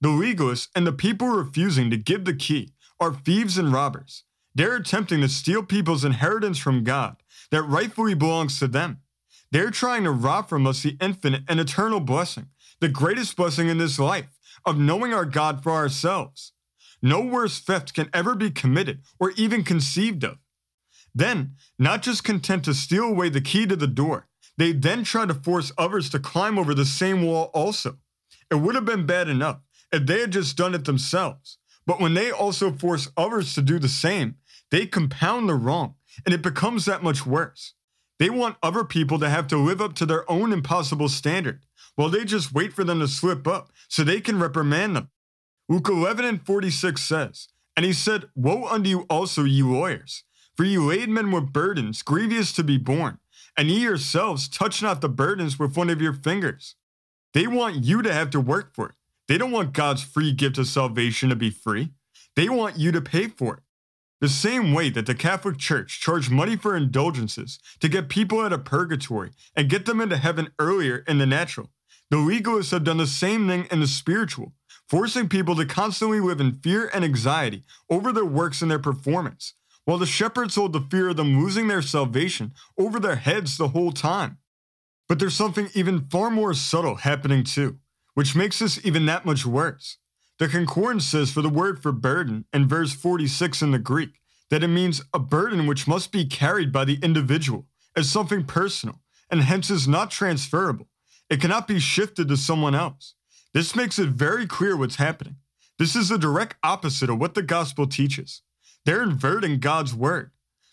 The 0.00 0.08
legalists 0.08 0.68
and 0.74 0.86
the 0.86 0.92
people 0.92 1.28
refusing 1.28 1.90
to 1.90 1.96
give 1.96 2.24
the 2.24 2.34
key 2.34 2.72
are 2.98 3.12
thieves 3.12 3.58
and 3.58 3.72
robbers. 3.72 4.24
They're 4.54 4.76
attempting 4.76 5.20
to 5.20 5.28
steal 5.28 5.62
people's 5.62 6.04
inheritance 6.04 6.58
from 6.58 6.84
God 6.84 7.16
that 7.50 7.62
rightfully 7.62 8.14
belongs 8.14 8.58
to 8.58 8.68
them. 8.68 9.00
They're 9.52 9.70
trying 9.70 10.04
to 10.04 10.10
rob 10.10 10.48
from 10.48 10.66
us 10.66 10.82
the 10.82 10.96
infinite 11.00 11.42
and 11.48 11.58
eternal 11.58 12.00
blessing, 12.00 12.46
the 12.80 12.88
greatest 12.88 13.36
blessing 13.36 13.68
in 13.68 13.78
this 13.78 13.98
life, 13.98 14.38
of 14.64 14.78
knowing 14.78 15.12
our 15.12 15.24
God 15.24 15.62
for 15.62 15.72
ourselves. 15.72 16.52
No 17.02 17.20
worse 17.20 17.58
theft 17.58 17.94
can 17.94 18.10
ever 18.12 18.34
be 18.34 18.50
committed 18.50 19.00
or 19.18 19.32
even 19.32 19.64
conceived 19.64 20.22
of. 20.24 20.38
Then, 21.14 21.56
not 21.78 22.02
just 22.02 22.24
content 22.24 22.64
to 22.64 22.74
steal 22.74 23.04
away 23.04 23.28
the 23.28 23.40
key 23.40 23.66
to 23.66 23.74
the 23.74 23.86
door, 23.86 24.28
they 24.60 24.72
then 24.72 25.04
try 25.04 25.24
to 25.24 25.32
force 25.32 25.72
others 25.78 26.10
to 26.10 26.18
climb 26.18 26.58
over 26.58 26.74
the 26.74 26.84
same 26.84 27.22
wall 27.22 27.50
also. 27.54 27.96
It 28.50 28.56
would 28.56 28.74
have 28.74 28.84
been 28.84 29.06
bad 29.06 29.28
enough 29.28 29.60
if 29.90 30.04
they 30.06 30.20
had 30.20 30.32
just 30.32 30.56
done 30.56 30.74
it 30.74 30.84
themselves. 30.84 31.56
But 31.86 31.98
when 31.98 32.14
they 32.14 32.30
also 32.30 32.70
force 32.70 33.08
others 33.16 33.54
to 33.54 33.62
do 33.62 33.78
the 33.78 33.88
same, 33.88 34.36
they 34.70 34.86
compound 34.86 35.48
the 35.48 35.54
wrong, 35.54 35.94
and 36.24 36.34
it 36.34 36.42
becomes 36.42 36.84
that 36.84 37.02
much 37.02 37.24
worse. 37.24 37.74
They 38.18 38.28
want 38.28 38.58
other 38.62 38.84
people 38.84 39.18
to 39.20 39.30
have 39.30 39.46
to 39.48 39.56
live 39.56 39.80
up 39.80 39.94
to 39.94 40.06
their 40.06 40.30
own 40.30 40.52
impossible 40.52 41.08
standard, 41.08 41.64
while 41.94 42.10
they 42.10 42.24
just 42.24 42.52
wait 42.52 42.74
for 42.74 42.84
them 42.84 43.00
to 43.00 43.08
slip 43.08 43.48
up 43.48 43.72
so 43.88 44.04
they 44.04 44.20
can 44.20 44.38
reprimand 44.38 44.94
them. 44.94 45.08
Luke 45.68 45.88
11 45.88 46.24
and 46.24 46.44
46 46.44 47.00
says, 47.00 47.48
And 47.76 47.86
he 47.86 47.92
said, 47.94 48.26
Woe 48.34 48.66
unto 48.66 48.90
you 48.90 49.06
also, 49.08 49.44
ye 49.44 49.62
lawyers, 49.62 50.24
for 50.54 50.64
ye 50.64 50.76
laid 50.76 51.08
men 51.08 51.30
with 51.30 51.52
burdens 51.52 52.02
grievous 52.02 52.52
to 52.52 52.62
be 52.62 52.76
borne, 52.76 53.18
and 53.56 53.70
ye 53.70 53.80
yourselves 53.80 54.48
touch 54.48 54.82
not 54.82 55.00
the 55.00 55.08
burdens 55.08 55.58
with 55.58 55.76
one 55.76 55.90
of 55.90 56.00
your 56.00 56.12
fingers. 56.12 56.76
They 57.34 57.46
want 57.46 57.84
you 57.84 58.02
to 58.02 58.12
have 58.12 58.30
to 58.30 58.40
work 58.40 58.74
for 58.74 58.90
it. 58.90 58.94
They 59.28 59.38
don't 59.38 59.52
want 59.52 59.72
God's 59.72 60.02
free 60.02 60.32
gift 60.32 60.58
of 60.58 60.66
salvation 60.66 61.28
to 61.28 61.36
be 61.36 61.50
free. 61.50 61.90
They 62.36 62.48
want 62.48 62.78
you 62.78 62.90
to 62.92 63.00
pay 63.00 63.28
for 63.28 63.54
it. 63.54 63.62
The 64.20 64.28
same 64.28 64.74
way 64.74 64.90
that 64.90 65.06
the 65.06 65.14
Catholic 65.14 65.56
Church 65.56 66.00
charged 66.00 66.30
money 66.30 66.56
for 66.56 66.76
indulgences 66.76 67.58
to 67.78 67.88
get 67.88 68.08
people 68.08 68.40
out 68.40 68.52
of 68.52 68.64
purgatory 68.64 69.30
and 69.56 69.70
get 69.70 69.86
them 69.86 70.00
into 70.00 70.16
heaven 70.16 70.48
earlier 70.58 71.04
in 71.08 71.18
the 71.18 71.26
natural, 71.26 71.70
the 72.10 72.16
legalists 72.16 72.72
have 72.72 72.84
done 72.84 72.98
the 72.98 73.06
same 73.06 73.48
thing 73.48 73.66
in 73.70 73.80
the 73.80 73.86
spiritual, 73.86 74.52
forcing 74.88 75.28
people 75.28 75.56
to 75.56 75.64
constantly 75.64 76.20
live 76.20 76.40
in 76.40 76.58
fear 76.60 76.90
and 76.92 77.04
anxiety 77.04 77.62
over 77.88 78.12
their 78.12 78.24
works 78.24 78.60
and 78.60 78.70
their 78.70 78.78
performance, 78.78 79.54
while 79.84 79.98
the 79.98 80.06
shepherds 80.06 80.54
hold 80.54 80.72
the 80.72 80.86
fear 80.90 81.08
of 81.08 81.16
them 81.16 81.42
losing 81.42 81.68
their 81.68 81.82
salvation 81.82 82.52
over 82.78 83.00
their 83.00 83.16
heads 83.16 83.56
the 83.56 83.68
whole 83.68 83.92
time. 83.92 84.38
But 85.08 85.18
there's 85.18 85.34
something 85.34 85.68
even 85.74 86.08
far 86.08 86.30
more 86.30 86.54
subtle 86.54 86.96
happening 86.96 87.44
too, 87.44 87.78
which 88.14 88.36
makes 88.36 88.58
this 88.58 88.84
even 88.84 89.06
that 89.06 89.24
much 89.24 89.44
worse. 89.44 89.98
The 90.38 90.48
concordance 90.48 91.06
says 91.06 91.30
for 91.30 91.42
the 91.42 91.48
word 91.48 91.82
for 91.82 91.92
burden 91.92 92.44
in 92.52 92.68
verse 92.68 92.92
46 92.92 93.62
in 93.62 93.72
the 93.72 93.78
Greek 93.78 94.20
that 94.50 94.62
it 94.62 94.68
means 94.68 95.02
a 95.12 95.18
burden 95.18 95.66
which 95.66 95.86
must 95.86 96.12
be 96.12 96.24
carried 96.24 96.72
by 96.72 96.84
the 96.84 96.98
individual 97.02 97.66
as 97.96 98.08
something 98.08 98.44
personal 98.44 99.00
and 99.30 99.42
hence 99.42 99.70
is 99.70 99.86
not 99.86 100.10
transferable 100.10 100.86
it 101.30 101.40
cannot 101.40 101.68
be 101.68 101.78
shifted 101.78 102.28
to 102.28 102.36
someone 102.36 102.74
else. 102.74 103.14
This 103.54 103.76
makes 103.76 103.98
it 104.00 104.08
very 104.08 104.46
clear 104.46 104.76
what's 104.76 104.96
happening. 104.96 105.36
This 105.78 105.94
is 105.94 106.08
the 106.08 106.18
direct 106.18 106.56
opposite 106.62 107.08
of 107.08 107.18
what 107.18 107.34
the 107.34 107.42
gospel 107.42 107.86
teaches. 107.86 108.42
They're 108.84 109.02
inverting 109.02 109.60
God's 109.60 109.94
word. 109.94 110.30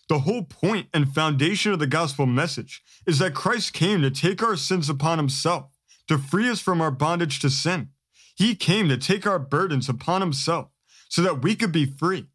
The 0.08 0.20
whole 0.20 0.42
point 0.42 0.88
and 0.94 1.12
foundation 1.12 1.72
of 1.72 1.78
the 1.78 1.86
gospel 1.86 2.26
message 2.26 2.82
is 3.06 3.18
that 3.18 3.34
Christ 3.34 3.72
came 3.72 4.00
to 4.02 4.10
take 4.10 4.42
our 4.42 4.56
sins 4.56 4.88
upon 4.88 5.18
himself, 5.18 5.66
to 6.08 6.18
free 6.18 6.48
us 6.48 6.60
from 6.60 6.80
our 6.80 6.90
bondage 6.90 7.40
to 7.40 7.50
sin. 7.50 7.90
He 8.34 8.54
came 8.54 8.88
to 8.88 8.96
take 8.96 9.26
our 9.26 9.38
burdens 9.38 9.88
upon 9.88 10.20
himself 10.20 10.68
so 11.08 11.22
that 11.22 11.42
we 11.42 11.54
could 11.54 11.72
be 11.72 11.84
free. 11.84 12.26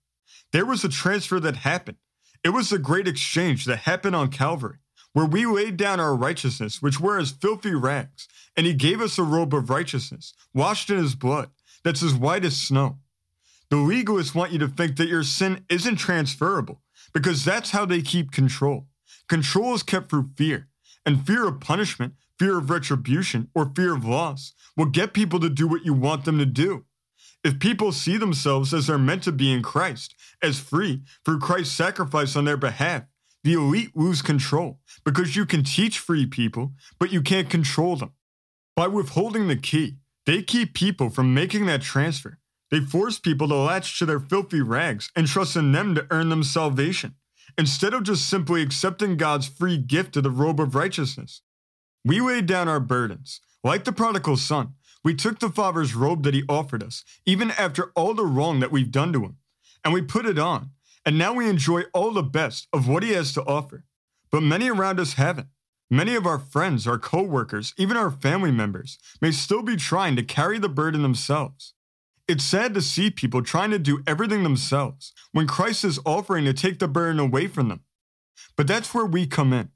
There 0.52 0.66
was 0.66 0.84
a 0.84 0.90
transfer 0.90 1.40
that 1.40 1.58
happened. 1.58 1.98
It 2.44 2.50
was 2.50 2.70
the 2.70 2.78
great 2.78 3.08
exchange 3.08 3.66
that 3.66 3.80
happened 3.80 4.16
on 4.16 4.30
Calvary 4.30 4.78
where 5.14 5.26
we 5.26 5.46
laid 5.46 5.78
down 5.78 6.00
our 6.00 6.16
righteousness, 6.16 6.82
which 6.82 7.00
were 7.00 7.20
as 7.20 7.32
filthy 7.32 7.74
rags, 7.74 8.28
and 8.58 8.66
he 8.66 8.74
gave 8.74 9.00
us 9.00 9.18
a 9.18 9.24
robe 9.24 9.54
of 9.54 9.70
righteousness, 9.70 10.34
washed 10.54 10.90
in 10.90 10.98
his 10.98 11.16
blood, 11.16 11.50
that's 11.84 12.04
as 12.04 12.14
white 12.14 12.44
as 12.44 12.58
snow. 12.58 12.98
The 13.70 13.78
legalists 13.78 14.36
want 14.36 14.52
you 14.52 14.60
to 14.60 14.68
think 14.68 14.98
that 14.98 15.08
your 15.08 15.24
sin 15.24 15.66
isn't 15.70 15.96
transferable, 15.96 16.82
because 17.14 17.44
that's 17.44 17.72
how 17.72 17.86
they 17.86 18.02
keep 18.02 18.32
control. 18.32 18.88
Control 19.28 19.74
is 19.74 19.84
kept 19.84 20.10
through 20.10 20.32
fear, 20.36 20.68
and 21.06 21.26
fear 21.26 21.48
of 21.48 21.60
punishment, 21.60 22.14
fear 22.38 22.58
of 22.58 22.70
retribution, 22.70 23.50
or 23.56 23.72
fear 23.76 23.96
of 23.96 24.06
loss 24.06 24.54
will 24.76 24.86
get 24.86 25.14
people 25.14 25.40
to 25.40 25.50
do 25.50 25.68
what 25.68 25.86
you 25.86 25.94
want 25.94 26.26
them 26.26 26.38
to 26.38 26.46
do. 26.46 26.86
If 27.44 27.60
people 27.60 27.92
see 27.92 28.18
themselves 28.18 28.74
as 28.74 28.88
they're 28.88 28.98
meant 28.98 29.24
to 29.24 29.32
be 29.32 29.52
in 29.52 29.62
Christ, 29.62 30.16
as 30.42 30.60
free 30.60 31.02
through 31.26 31.40
Christ's 31.40 31.76
sacrifice 31.76 32.36
on 32.36 32.46
their 32.46 32.58
behalf, 32.58 33.04
the 33.44 33.54
elite 33.54 33.96
lose 33.96 34.22
control 34.22 34.80
because 35.04 35.36
you 35.36 35.46
can 35.46 35.64
teach 35.64 36.00
free 36.00 36.26
people, 36.26 36.72
but 37.00 37.12
you 37.12 37.22
can't 37.22 37.50
control 37.50 37.98
them. 37.98 38.14
By 38.76 38.88
withholding 38.88 39.48
the 39.48 39.58
key, 39.58 39.98
they 40.26 40.42
keep 40.42 40.74
people 40.74 41.10
from 41.10 41.34
making 41.34 41.66
that 41.66 41.82
transfer. 41.82 42.40
They 42.74 42.80
force 42.80 43.20
people 43.20 43.48
to 43.50 43.56
latch 43.56 44.00
to 44.00 44.08
their 44.08 44.20
filthy 44.20 44.62
rags 44.62 45.12
and 45.16 45.28
trust 45.28 45.56
in 45.56 45.74
them 45.74 45.94
to 45.94 46.08
earn 46.10 46.30
them 46.30 46.44
salvation, 46.44 47.14
instead 47.56 47.94
of 47.94 48.02
just 48.02 48.28
simply 48.28 48.64
accepting 48.64 49.16
God's 49.16 49.48
free 49.48 49.78
gift 49.78 50.18
of 50.18 50.24
the 50.24 50.32
robe 50.32 50.60
of 50.60 50.74
righteousness. 50.74 51.44
We 52.04 52.20
laid 52.20 52.48
down 52.48 52.68
our 52.68 52.80
burdens. 52.80 53.42
Like 53.64 53.84
the 53.84 53.92
prodigal 53.92 54.38
son, 54.38 54.74
we 55.04 55.14
took 55.14 55.38
the 55.38 55.50
Father's 55.50 55.94
robe 55.94 56.24
that 56.24 56.34
he 56.34 56.44
offered 56.50 56.82
us, 56.82 57.06
even 57.28 57.52
after 57.52 57.92
all 57.96 58.16
the 58.16 58.26
wrong 58.26 58.60
that 58.62 58.72
we've 58.72 58.92
done 58.92 59.14
to 59.14 59.24
him, 59.24 59.38
and 59.86 59.94
we 59.94 60.02
put 60.02 60.26
it 60.26 60.40
on 60.40 60.72
and 61.06 61.18
now 61.18 61.34
we 61.34 61.50
enjoy 61.50 61.84
all 61.94 62.12
the 62.12 62.24
best 62.24 62.68
of 62.72 62.88
what 62.88 63.04
he 63.04 63.12
has 63.12 63.34
to 63.34 63.44
offer. 63.44 63.86
But 64.32 64.42
many 64.42 64.70
around 64.70 65.00
us 65.00 65.14
haven't. 65.14 65.48
Many 65.90 66.16
of 66.16 66.26
our 66.26 66.40
friends, 66.40 66.88
our 66.88 66.98
coworkers, 66.98 67.74
even 67.78 67.98
our 67.98 68.10
family 68.10 68.52
members 68.52 68.98
may 69.22 69.32
still 69.32 69.62
be 69.62 69.76
trying 69.76 70.16
to 70.16 70.24
carry 70.24 70.58
the 70.58 70.70
burden 70.70 71.04
themselves. 71.04 71.74
It's 72.28 72.44
sad 72.44 72.74
to 72.74 72.82
see 72.82 73.10
people 73.10 73.42
trying 73.42 73.72
to 73.72 73.80
do 73.80 74.02
everything 74.08 74.44
themselves 74.44 75.12
when 75.34 75.46
Christ 75.46 75.84
is 75.84 76.00
offering 76.06 76.46
to 76.46 76.54
take 76.54 76.80
the 76.80 76.88
burden 76.88 77.20
away 77.20 77.48
from 77.48 77.68
them. 77.68 77.82
But 78.56 78.68
that's 78.68 78.94
where 78.94 79.06
we 79.06 79.28
come 79.28 79.52
in. 79.52 79.70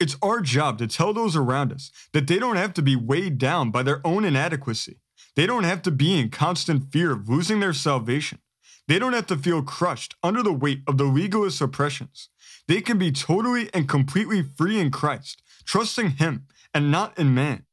It's 0.00 0.16
our 0.20 0.40
job 0.40 0.78
to 0.78 0.88
tell 0.88 1.12
those 1.12 1.36
around 1.36 1.72
us 1.72 1.92
that 2.12 2.26
they 2.26 2.38
don't 2.38 2.56
have 2.56 2.74
to 2.74 2.82
be 2.82 2.96
weighed 2.96 3.38
down 3.38 3.70
by 3.70 3.84
their 3.84 4.04
own 4.04 4.24
inadequacy. 4.24 4.98
They 5.36 5.46
don't 5.46 5.64
have 5.64 5.82
to 5.82 5.92
be 5.92 6.18
in 6.18 6.30
constant 6.30 6.92
fear 6.92 7.12
of 7.12 7.28
losing 7.28 7.60
their 7.60 7.72
salvation. 7.72 8.40
They 8.88 8.98
don't 8.98 9.12
have 9.12 9.26
to 9.28 9.36
feel 9.36 9.62
crushed 9.62 10.16
under 10.22 10.42
the 10.42 10.52
weight 10.52 10.82
of 10.86 10.98
the 10.98 11.04
legalist 11.04 11.60
oppressions. 11.60 12.28
They 12.66 12.80
can 12.80 12.98
be 12.98 13.12
totally 13.12 13.72
and 13.72 13.88
completely 13.88 14.42
free 14.42 14.80
in 14.80 14.90
Christ, 14.90 15.42
trusting 15.64 16.12
Him 16.12 16.46
and 16.72 16.90
not 16.90 17.16
in 17.18 17.34
man. 17.34 17.64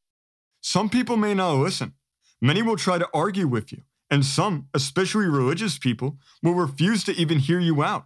Some 0.62 0.90
people 0.90 1.18
may 1.18 1.34
not 1.34 1.54
listen. 1.54 1.94
Many 2.42 2.62
will 2.62 2.78
try 2.78 2.98
to 2.98 3.10
argue 3.14 3.48
with 3.48 3.72
you, 3.72 3.82
and 4.12 4.26
some, 4.26 4.68
especially 4.74 5.26
religious 5.26 5.80
people, 5.80 6.18
will 6.44 6.54
refuse 6.54 7.04
to 7.06 7.16
even 7.16 7.40
hear 7.40 7.60
you 7.60 7.82
out. 7.82 8.06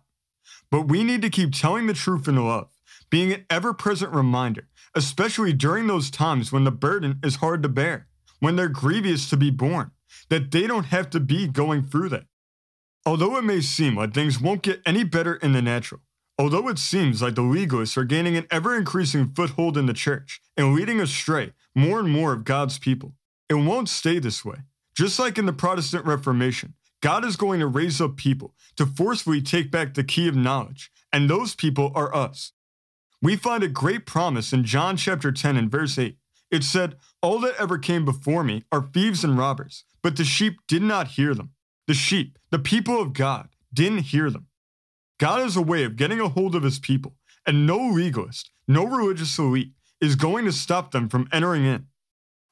But 0.69 0.87
we 0.87 1.03
need 1.03 1.23
to 1.23 1.29
keep 1.29 1.53
telling 1.53 1.87
the 1.87 1.93
truth 1.93 2.27
in 2.27 2.35
love, 2.35 2.69
being 3.09 3.33
an 3.33 3.45
ever 3.49 3.73
present 3.73 4.13
reminder, 4.13 4.67
especially 4.93 5.51
during 5.51 5.87
those 5.87 6.11
times 6.11 6.51
when 6.51 6.63
the 6.63 6.71
burden 6.71 7.19
is 7.23 7.37
hard 7.37 7.63
to 7.63 7.69
bear, 7.69 8.07
when 8.39 8.55
they're 8.55 8.69
grievous 8.69 9.29
to 9.29 9.37
be 9.37 9.49
borne, 9.49 9.91
that 10.29 10.51
they 10.51 10.67
don't 10.67 10.85
have 10.85 11.09
to 11.09 11.19
be 11.19 11.47
going 11.47 11.83
through 11.83 12.09
that. 12.09 12.27
Although 13.05 13.37
it 13.37 13.43
may 13.43 13.61
seem 13.61 13.95
like 13.95 14.13
things 14.13 14.39
won't 14.39 14.63
get 14.63 14.81
any 14.85 15.03
better 15.03 15.35
in 15.35 15.53
the 15.53 15.61
natural, 15.61 16.01
although 16.37 16.67
it 16.67 16.79
seems 16.79 17.21
like 17.21 17.35
the 17.35 17.41
legalists 17.41 17.97
are 17.97 18.03
gaining 18.03 18.37
an 18.37 18.47
ever 18.51 18.75
increasing 18.75 19.29
foothold 19.29 19.77
in 19.77 19.85
the 19.85 19.93
church 19.93 20.41
and 20.57 20.73
leading 20.73 20.99
astray 20.99 21.53
more 21.75 21.99
and 21.99 22.09
more 22.09 22.33
of 22.33 22.43
God's 22.43 22.77
people, 22.77 23.13
it 23.49 23.55
won't 23.55 23.89
stay 23.89 24.19
this 24.19 24.43
way. 24.43 24.57
Just 24.95 25.19
like 25.19 25.37
in 25.37 25.45
the 25.45 25.53
Protestant 25.53 26.05
Reformation, 26.05 26.73
God 27.01 27.25
is 27.25 27.35
going 27.35 27.59
to 27.59 27.67
raise 27.67 27.99
up 27.99 28.15
people 28.15 28.55
to 28.77 28.85
forcefully 28.85 29.41
take 29.41 29.69
back 29.69 29.93
the 29.93 30.03
key 30.03 30.27
of 30.27 30.35
knowledge, 30.35 30.89
and 31.11 31.29
those 31.29 31.53
people 31.53 31.91
are 31.93 32.15
us. 32.15 32.53
We 33.21 33.35
find 33.35 33.63
a 33.63 33.67
great 33.67 34.05
promise 34.05 34.53
in 34.53 34.63
John 34.63 34.97
chapter 34.97 35.31
10 35.31 35.57
and 35.57 35.69
verse 35.69 35.97
8. 35.97 36.17
It 36.49 36.63
said, 36.63 36.95
All 37.21 37.39
that 37.39 37.55
ever 37.59 37.77
came 37.77 38.05
before 38.05 38.43
me 38.43 38.63
are 38.71 38.89
thieves 38.93 39.23
and 39.23 39.37
robbers, 39.37 39.83
but 40.01 40.15
the 40.15 40.23
sheep 40.23 40.59
did 40.67 40.81
not 40.81 41.09
hear 41.09 41.33
them. 41.33 41.51
The 41.87 41.93
sheep, 41.93 42.39
the 42.49 42.59
people 42.59 43.01
of 43.01 43.13
God, 43.13 43.49
didn't 43.73 43.99
hear 43.99 44.29
them. 44.29 44.47
God 45.19 45.41
has 45.41 45.57
a 45.57 45.61
way 45.61 45.83
of 45.83 45.97
getting 45.97 46.19
a 46.19 46.29
hold 46.29 46.55
of 46.55 46.63
his 46.63 46.79
people, 46.79 47.15
and 47.45 47.67
no 47.67 47.77
legalist, 47.77 48.51
no 48.67 48.85
religious 48.85 49.37
elite 49.37 49.73
is 49.99 50.15
going 50.15 50.45
to 50.45 50.51
stop 50.51 50.91
them 50.91 51.09
from 51.09 51.27
entering 51.31 51.65
in. 51.65 51.87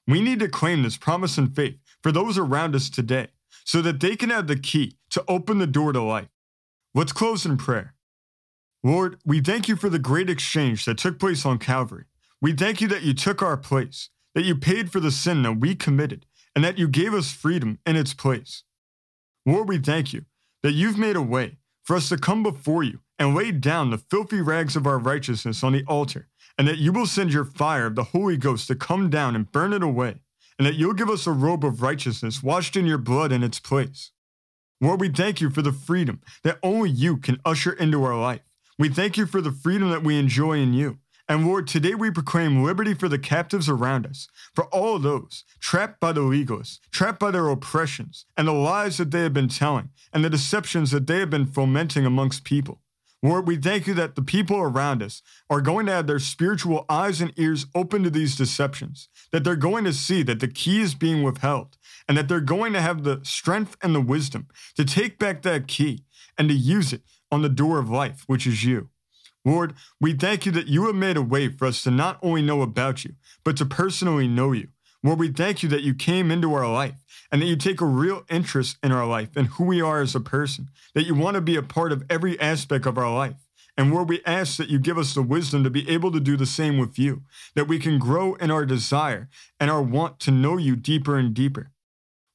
We 0.08 0.22
need 0.22 0.40
to 0.40 0.50
claim 0.50 0.84
this 0.84 0.98
promise 0.98 1.38
in 1.38 1.48
faith 1.48 1.78
for 2.04 2.12
those 2.12 2.38
around 2.38 2.76
us 2.76 2.90
today 2.90 3.30
so 3.66 3.82
that 3.82 4.00
they 4.00 4.16
can 4.16 4.30
have 4.30 4.48
the 4.48 4.60
key 4.60 4.98
to 5.10 5.24
open 5.28 5.58
the 5.58 5.68
door 5.68 5.94
to 5.94 6.02
life. 6.02 6.28
Let's 6.94 7.14
close 7.14 7.46
in 7.46 7.58
prayer. 7.58 7.96
Lord, 8.84 9.18
we 9.26 9.40
thank 9.40 9.68
you 9.68 9.76
for 9.76 9.90
the 9.90 9.98
great 9.98 10.30
exchange 10.30 10.86
that 10.86 10.98
took 10.98 11.18
place 11.18 11.46
on 11.46 11.58
Calvary. 11.58 12.04
We 12.42 12.52
thank 12.52 12.82
you 12.82 12.88
that 12.90 13.04
you 13.04 13.14
took 13.14 13.42
our 13.42 13.56
place, 13.56 14.10
that 14.36 14.44
you 14.44 14.56
paid 14.56 14.92
for 14.92 15.00
the 15.00 15.12
sin 15.12 15.42
that 15.44 15.60
we 15.60 15.74
committed, 15.74 16.26
and 16.54 16.64
that 16.64 16.78
you 16.78 16.88
gave 16.90 17.14
us 17.14 17.32
freedom 17.32 17.80
in 17.86 17.96
its 17.96 18.14
place. 18.14 18.64
Lord, 19.46 19.70
we 19.70 19.78
thank 19.78 20.14
you 20.14 20.26
that 20.62 20.74
you've 20.74 20.98
made 20.98 21.16
a 21.16 21.22
way 21.22 21.58
for 21.84 21.96
us 21.96 22.10
to 22.10 22.18
come 22.18 22.44
before 22.44 22.84
you 22.84 23.00
and 23.18 23.34
lay 23.34 23.52
down 23.52 23.90
the 23.90 23.98
filthy 23.98 24.42
rags 24.42 24.76
of 24.76 24.86
our 24.86 24.98
righteousness 24.98 25.64
on 25.64 25.72
the 25.72 25.86
altar, 25.86 26.28
and 26.58 26.68
that 26.68 26.78
you 26.78 26.92
will 26.92 27.06
send 27.06 27.32
your 27.32 27.46
fire 27.46 27.86
of 27.86 27.96
the 27.96 28.04
Holy 28.04 28.38
Ghost 28.38 28.68
to 28.68 28.76
come 28.76 29.10
down 29.10 29.36
and 29.36 29.52
burn 29.52 29.72
it 29.72 29.84
away, 29.84 30.23
and 30.58 30.66
that 30.68 30.76
you'll 30.76 30.94
give 30.94 31.10
us 31.10 31.28
a 31.28 31.32
robe 31.32 31.66
of 31.66 31.82
righteousness 31.82 32.44
washed 32.44 32.76
in 32.76 32.86
your 32.86 32.98
blood 32.98 33.32
in 33.32 33.44
its 33.44 33.60
place. 33.60 34.12
Lord, 34.82 35.00
we 35.00 35.10
thank 35.10 35.42
you 35.42 35.50
for 35.50 35.62
the 35.62 35.72
freedom 35.72 36.22
that 36.44 36.60
only 36.62 36.90
you 36.90 37.18
can 37.18 37.40
usher 37.46 37.72
into 37.72 38.04
our 38.04 38.20
life. 38.20 38.42
We 38.78 38.90
thank 38.90 39.18
you 39.18 39.26
for 39.26 39.40
the 39.40 39.52
freedom 39.52 39.90
that 39.92 40.04
we 40.04 40.18
enjoy 40.18 40.58
in 40.58 40.74
you. 40.74 40.98
And 41.30 41.48
Lord, 41.48 41.68
today 41.68 41.96
we 41.96 42.12
proclaim 42.12 42.64
liberty 42.64 42.94
for 42.94 43.08
the 43.08 43.18
captives 43.18 43.70
around 43.70 44.06
us, 44.06 44.28
for 44.54 44.66
all 44.66 45.00
those 45.00 45.46
trapped 45.62 46.02
by 46.02 46.12
the 46.12 46.22
legalists, 46.22 46.80
trapped 46.92 47.20
by 47.20 47.32
their 47.32 47.48
oppressions, 47.48 48.26
and 48.36 48.48
the 48.48 48.52
lies 48.52 48.98
that 48.98 49.12
they 49.12 49.22
have 49.22 49.34
been 49.34 49.48
telling, 49.48 49.90
and 50.12 50.24
the 50.24 50.30
deceptions 50.30 50.92
that 50.92 51.08
they 51.08 51.20
have 51.20 51.30
been 51.30 51.46
fomenting 51.46 52.06
amongst 52.06 52.44
people. 52.44 52.82
Lord, 53.24 53.48
we 53.48 53.56
thank 53.56 53.88
you 53.88 53.94
that 53.94 54.16
the 54.16 54.22
people 54.22 54.58
around 54.58 55.02
us 55.02 55.22
are 55.50 55.62
going 55.62 55.86
to 55.86 55.94
have 55.94 56.08
their 56.08 56.20
spiritual 56.20 56.86
eyes 56.90 57.22
and 57.22 57.32
ears 57.38 57.66
open 57.74 58.04
to 58.04 58.10
these 58.10 58.36
deceptions, 58.36 59.08
that 59.32 59.46
they're 59.46 59.56
going 59.56 59.86
to 59.86 59.94
see 59.94 60.24
that 60.24 60.42
the 60.42 60.48
key 60.50 60.82
is 60.82 60.94
being 60.94 61.24
withheld, 61.24 61.78
and 62.08 62.18
that 62.18 62.28
they're 62.28 62.42
going 62.42 62.74
to 62.74 62.82
have 62.82 63.04
the 63.04 63.22
strength 63.24 63.78
and 63.82 63.96
the 63.96 64.02
wisdom 64.02 64.50
to 64.76 64.84
take 64.84 65.18
back 65.18 65.42
that 65.42 65.70
key 65.70 66.04
and 66.38 66.50
to 66.50 66.54
use 66.54 66.92
it 66.92 67.02
on 67.32 67.42
the 67.42 67.50
door 67.50 67.80
of 67.80 67.90
life, 67.90 68.26
which 68.28 68.46
is 68.46 68.66
you. 68.66 68.90
Lord, 69.46 69.74
we 70.02 70.14
thank 70.14 70.46
you 70.46 70.52
that 70.52 70.68
you 70.68 70.86
have 70.88 70.96
made 70.96 71.16
a 71.16 71.22
way 71.22 71.48
for 71.48 71.66
us 71.66 71.82
to 71.84 71.92
not 71.92 72.20
only 72.22 72.42
know 72.42 72.62
about 72.62 73.06
you, 73.06 73.14
but 73.46 73.56
to 73.58 73.66
personally 73.66 74.28
know 74.28 74.52
you. 74.52 74.68
Lord, 75.02 75.20
we 75.20 75.30
thank 75.30 75.64
you 75.64 75.70
that 75.70 75.84
you 75.84 75.94
came 75.94 76.30
into 76.30 76.54
our 76.54 76.70
life 76.70 77.03
and 77.34 77.42
that 77.42 77.48
you 77.48 77.56
take 77.56 77.82
a 77.82 77.86
real 77.86 78.24
interest 78.30 78.78
in 78.84 78.92
our 78.92 79.08
life 79.08 79.36
and 79.36 79.48
who 79.48 79.64
we 79.64 79.82
are 79.82 80.02
as 80.02 80.14
a 80.14 80.20
person, 80.20 80.70
that 80.94 81.08
you 81.08 81.16
want 81.16 81.34
to 81.34 81.42
be 81.42 81.56
a 81.56 81.64
part 81.64 81.92
of 81.92 82.04
every 82.08 82.40
aspect 82.40 82.86
of 82.86 82.96
our 82.96 83.12
life. 83.12 83.48
And 83.76 83.92
Lord, 83.92 84.08
we 84.08 84.22
ask 84.24 84.58
that 84.58 84.70
you 84.70 84.78
give 84.78 85.00
us 85.00 85.16
the 85.16 85.24
wisdom 85.24 85.64
to 85.64 85.72
be 85.72 85.90
able 85.90 86.12
to 86.12 86.20
do 86.20 86.38
the 86.38 86.46
same 86.46 86.78
with 86.78 87.00
you, 87.00 87.24
that 87.56 87.68
we 87.68 87.80
can 87.80 87.98
grow 87.98 88.36
in 88.36 88.52
our 88.52 88.68
desire 88.68 89.30
and 89.60 89.72
our 89.72 89.82
want 89.82 90.20
to 90.20 90.32
know 90.32 90.58
you 90.58 90.76
deeper 90.76 91.18
and 91.18 91.34
deeper. 91.34 91.72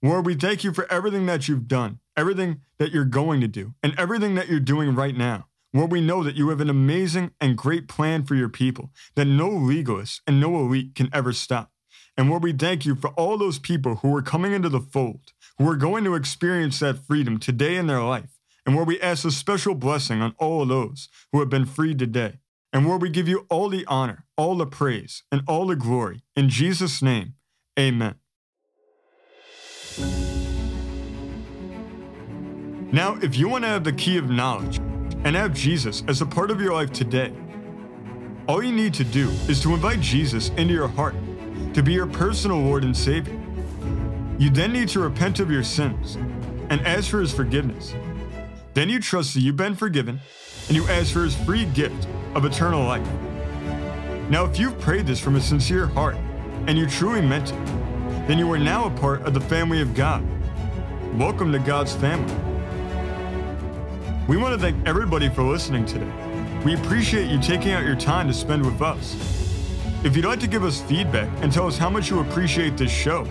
Lord, 0.03 0.27
we 0.27 0.35
thank 0.35 0.65
you 0.65 0.73
for 0.73 0.91
everything 0.91 1.27
that 1.27 1.47
you've 1.47 1.69
done, 1.69 2.01
everything 2.17 2.63
that 2.81 2.91
you're 2.91 3.05
going 3.05 3.41
to 3.41 3.49
do, 3.49 3.75
and 3.85 3.95
everything 3.97 4.35
that 4.35 4.49
you're 4.49 4.59
doing 4.59 4.97
right 4.97 5.17
now. 5.17 5.47
Lord, 5.73 5.93
we 5.93 6.01
know 6.01 6.25
that 6.25 6.35
you 6.35 6.49
have 6.49 6.61
an 6.61 6.71
amazing 6.71 7.31
and 7.41 7.57
great 7.57 7.87
plan 7.87 8.25
for 8.25 8.35
your 8.35 8.49
people 8.49 8.91
that 9.15 9.27
no 9.27 9.49
legalist 9.49 10.23
and 10.27 10.41
no 10.41 10.57
elite 10.57 10.97
can 10.97 11.09
ever 11.13 11.33
stop. 11.33 11.71
And 12.19 12.29
Lord, 12.29 12.43
we 12.43 12.53
thank 12.53 12.85
you 12.85 12.97
for 12.97 13.11
all 13.11 13.39
those 13.39 13.61
people 13.61 13.97
who 13.97 14.15
are 14.15 14.23
coming 14.23 14.53
into 14.53 14.69
the 14.69 14.81
fold, 14.81 15.33
who 15.57 15.69
are 15.69 15.77
going 15.77 16.03
to 16.03 16.17
experience 16.17 16.81
that 16.81 17.07
freedom 17.07 17.39
today 17.39 17.77
in 17.77 17.87
their 17.87 18.03
life. 18.03 18.39
And 18.67 18.75
Lord, 18.75 18.89
we 18.89 19.01
ask 19.01 19.25
a 19.25 19.31
special 19.31 19.75
blessing 19.75 20.21
on 20.21 20.35
all 20.37 20.63
of 20.63 20.69
those 20.69 21.09
who 21.33 21.39
have 21.39 21.49
been 21.49 21.65
freed 21.65 21.99
today. 21.99 22.41
And 22.73 22.87
Lord, 22.87 23.01
we 23.01 23.09
give 23.09 23.29
you 23.29 23.47
all 23.49 23.69
the 23.69 23.87
honor, 23.87 24.27
all 24.37 24.57
the 24.57 24.67
praise, 24.67 25.23
and 25.33 25.43
all 25.47 25.69
the 25.69 25.77
glory. 25.77 26.23
In 26.37 26.49
Jesus' 26.49 27.01
name, 27.01 27.35
amen. 27.79 28.17
Now, 32.93 33.17
if 33.23 33.39
you 33.39 33.49
want 33.49 33.65
to 33.65 33.69
have 33.69 33.85
the 33.85 33.93
key 33.93 34.19
of 34.19 34.29
knowledge, 34.29 34.81
and 35.25 35.35
have 35.35 35.53
Jesus 35.53 36.05
as 36.09 36.21
a 36.21 36.27
part 36.27 36.51
of 36.51 36.61
your 36.61 36.73
life 36.73 36.93
today. 36.93 37.33
All 38.47 38.63
you 38.63 38.73
need 38.73 38.95
to 38.95 39.05
do 39.05 39.29
is 39.49 39.61
to 39.63 39.75
invite 39.75 40.01
Jesus 40.01 40.51
into 40.51 40.73
your 40.73 40.89
heart 40.89 41.15
to 41.75 41.83
be 41.83 41.93
your 41.93 42.07
personal 42.07 42.59
Lord 42.59 42.85
and 42.85 42.97
Savior. 42.97 43.39
You 44.39 44.51
then 44.51 44.73
need 44.73 44.89
to 44.91 45.01
repent 45.01 45.41
of 45.41 45.51
your 45.51 45.63
sins 45.63 46.17
and 46.71 46.81
ask 46.87 47.11
for 47.11 47.21
His 47.21 47.33
forgiveness. 47.33 47.95
Then 48.75 48.89
you 48.89 49.01
trust 49.01 49.35
that 49.35 49.41
you've 49.41 49.57
been 49.57 49.75
forgiven 49.75 50.21
and 50.69 50.77
you 50.77 50.87
ask 50.89 51.13
for 51.13 51.25
His 51.25 51.35
free 51.35 51.65
gift 51.67 52.07
of 52.35 52.45
eternal 52.45 52.85
life. 52.85 53.07
Now, 54.31 54.45
if 54.45 54.59
you've 54.59 54.79
prayed 54.79 55.07
this 55.07 55.19
from 55.19 55.37
a 55.37 55.41
sincere 55.41 55.87
heart 55.87 56.17
and 56.67 56.77
you 56.77 56.87
truly 56.87 57.23
meant 57.23 57.51
it, 57.51 57.67
then 58.29 58.39
you 58.39 58.51
are 58.53 58.59
now 58.59 58.87
a 58.87 58.91
part 58.91 59.23
of 59.23 59.33
the 59.33 59.41
family 59.41 59.81
of 59.81 59.95
God. 59.95 60.23
Welcome 61.19 61.51
to 61.53 61.59
God's 61.59 61.95
family. 61.95 62.35
We 64.29 64.37
want 64.37 64.55
to 64.55 64.61
thank 64.61 64.87
everybody 64.87 65.31
for 65.31 65.43
listening 65.43 65.87
today. 65.87 66.13
We 66.65 66.75
appreciate 66.75 67.31
you 67.31 67.41
taking 67.41 67.73
out 67.73 67.85
your 67.85 67.97
time 67.97 68.29
to 68.29 68.35
spend 68.35 68.67
with 68.67 68.83
us. 68.83 69.38
If 70.05 70.15
you'd 70.15 70.27
like 70.27 70.39
to 70.41 70.47
give 70.47 70.63
us 70.63 70.81
feedback 70.81 71.29
and 71.43 71.53
tell 71.53 71.67
us 71.67 71.77
how 71.77 71.91
much 71.91 72.09
you 72.09 72.21
appreciate 72.21 72.77
this 72.77 72.93
show, 72.93 73.27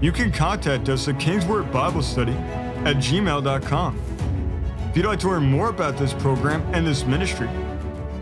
you 0.00 0.12
can 0.12 0.30
contact 0.30 0.88
us 0.88 1.08
at 1.08 1.18
Kingsword 1.18 1.72
Bible 1.72 2.00
Study 2.00 2.30
at 2.84 2.94
gmail.com. 2.96 4.00
If 4.90 4.96
you'd 4.96 5.06
like 5.06 5.18
to 5.20 5.28
learn 5.28 5.42
more 5.42 5.70
about 5.70 5.96
this 5.96 6.12
program 6.12 6.62
and 6.72 6.86
this 6.86 7.04
ministry, 7.04 7.48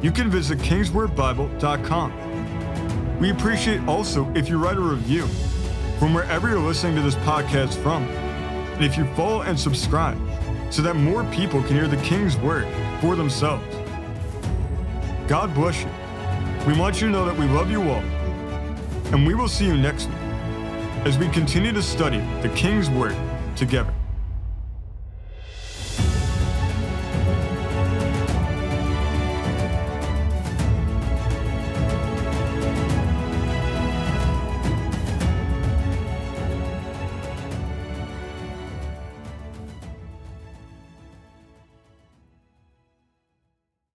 you 0.01 0.11
can 0.11 0.31
visit 0.31 0.61
kingswordbible.com. 0.61 3.19
We 3.19 3.31
appreciate 3.31 3.87
also 3.87 4.33
if 4.35 4.49
you 4.49 4.57
write 4.57 4.79
a 4.79 4.81
review 4.81 5.27
from 5.99 6.15
wherever 6.15 6.49
you're 6.49 6.59
listening 6.59 6.97
to 6.97 7.03
this 7.03 7.17
podcast 7.17 7.75
from, 7.83 8.05
and 8.05 8.83
if 8.83 8.97
you 8.97 9.05
follow 9.15 9.43
and 9.43 9.61
subscribe 9.61 10.19
so 10.71 10.81
that 10.81 10.97
more 10.97 11.25
people 11.25 11.63
can 11.63 11.75
hear 11.75 11.87
the 11.87 11.99
King's 11.99 12.39
word 12.39 12.67
for 13.03 13.15
themselves. 13.15 13.63
God 15.29 15.53
bless 15.55 15.83
you. 15.83 15.91
We 16.67 16.75
want 16.75 17.01
you 17.01 17.09
to 17.09 17.13
know 17.13 17.25
that 17.25 17.37
we 17.37 17.47
love 17.47 17.73
you 17.73 17.83
all, 17.83 18.03
and 19.13 19.27
we 19.27 19.35
will 19.35 19.49
see 19.49 19.67
you 19.67 19.77
next 19.77 20.07
week 20.07 20.17
as 21.05 21.19
we 21.19 21.29
continue 21.31 21.73
to 21.73 21.83
study 21.83 22.19
the 22.41 22.51
King's 22.51 22.89
word 22.89 23.17
together. 23.57 23.93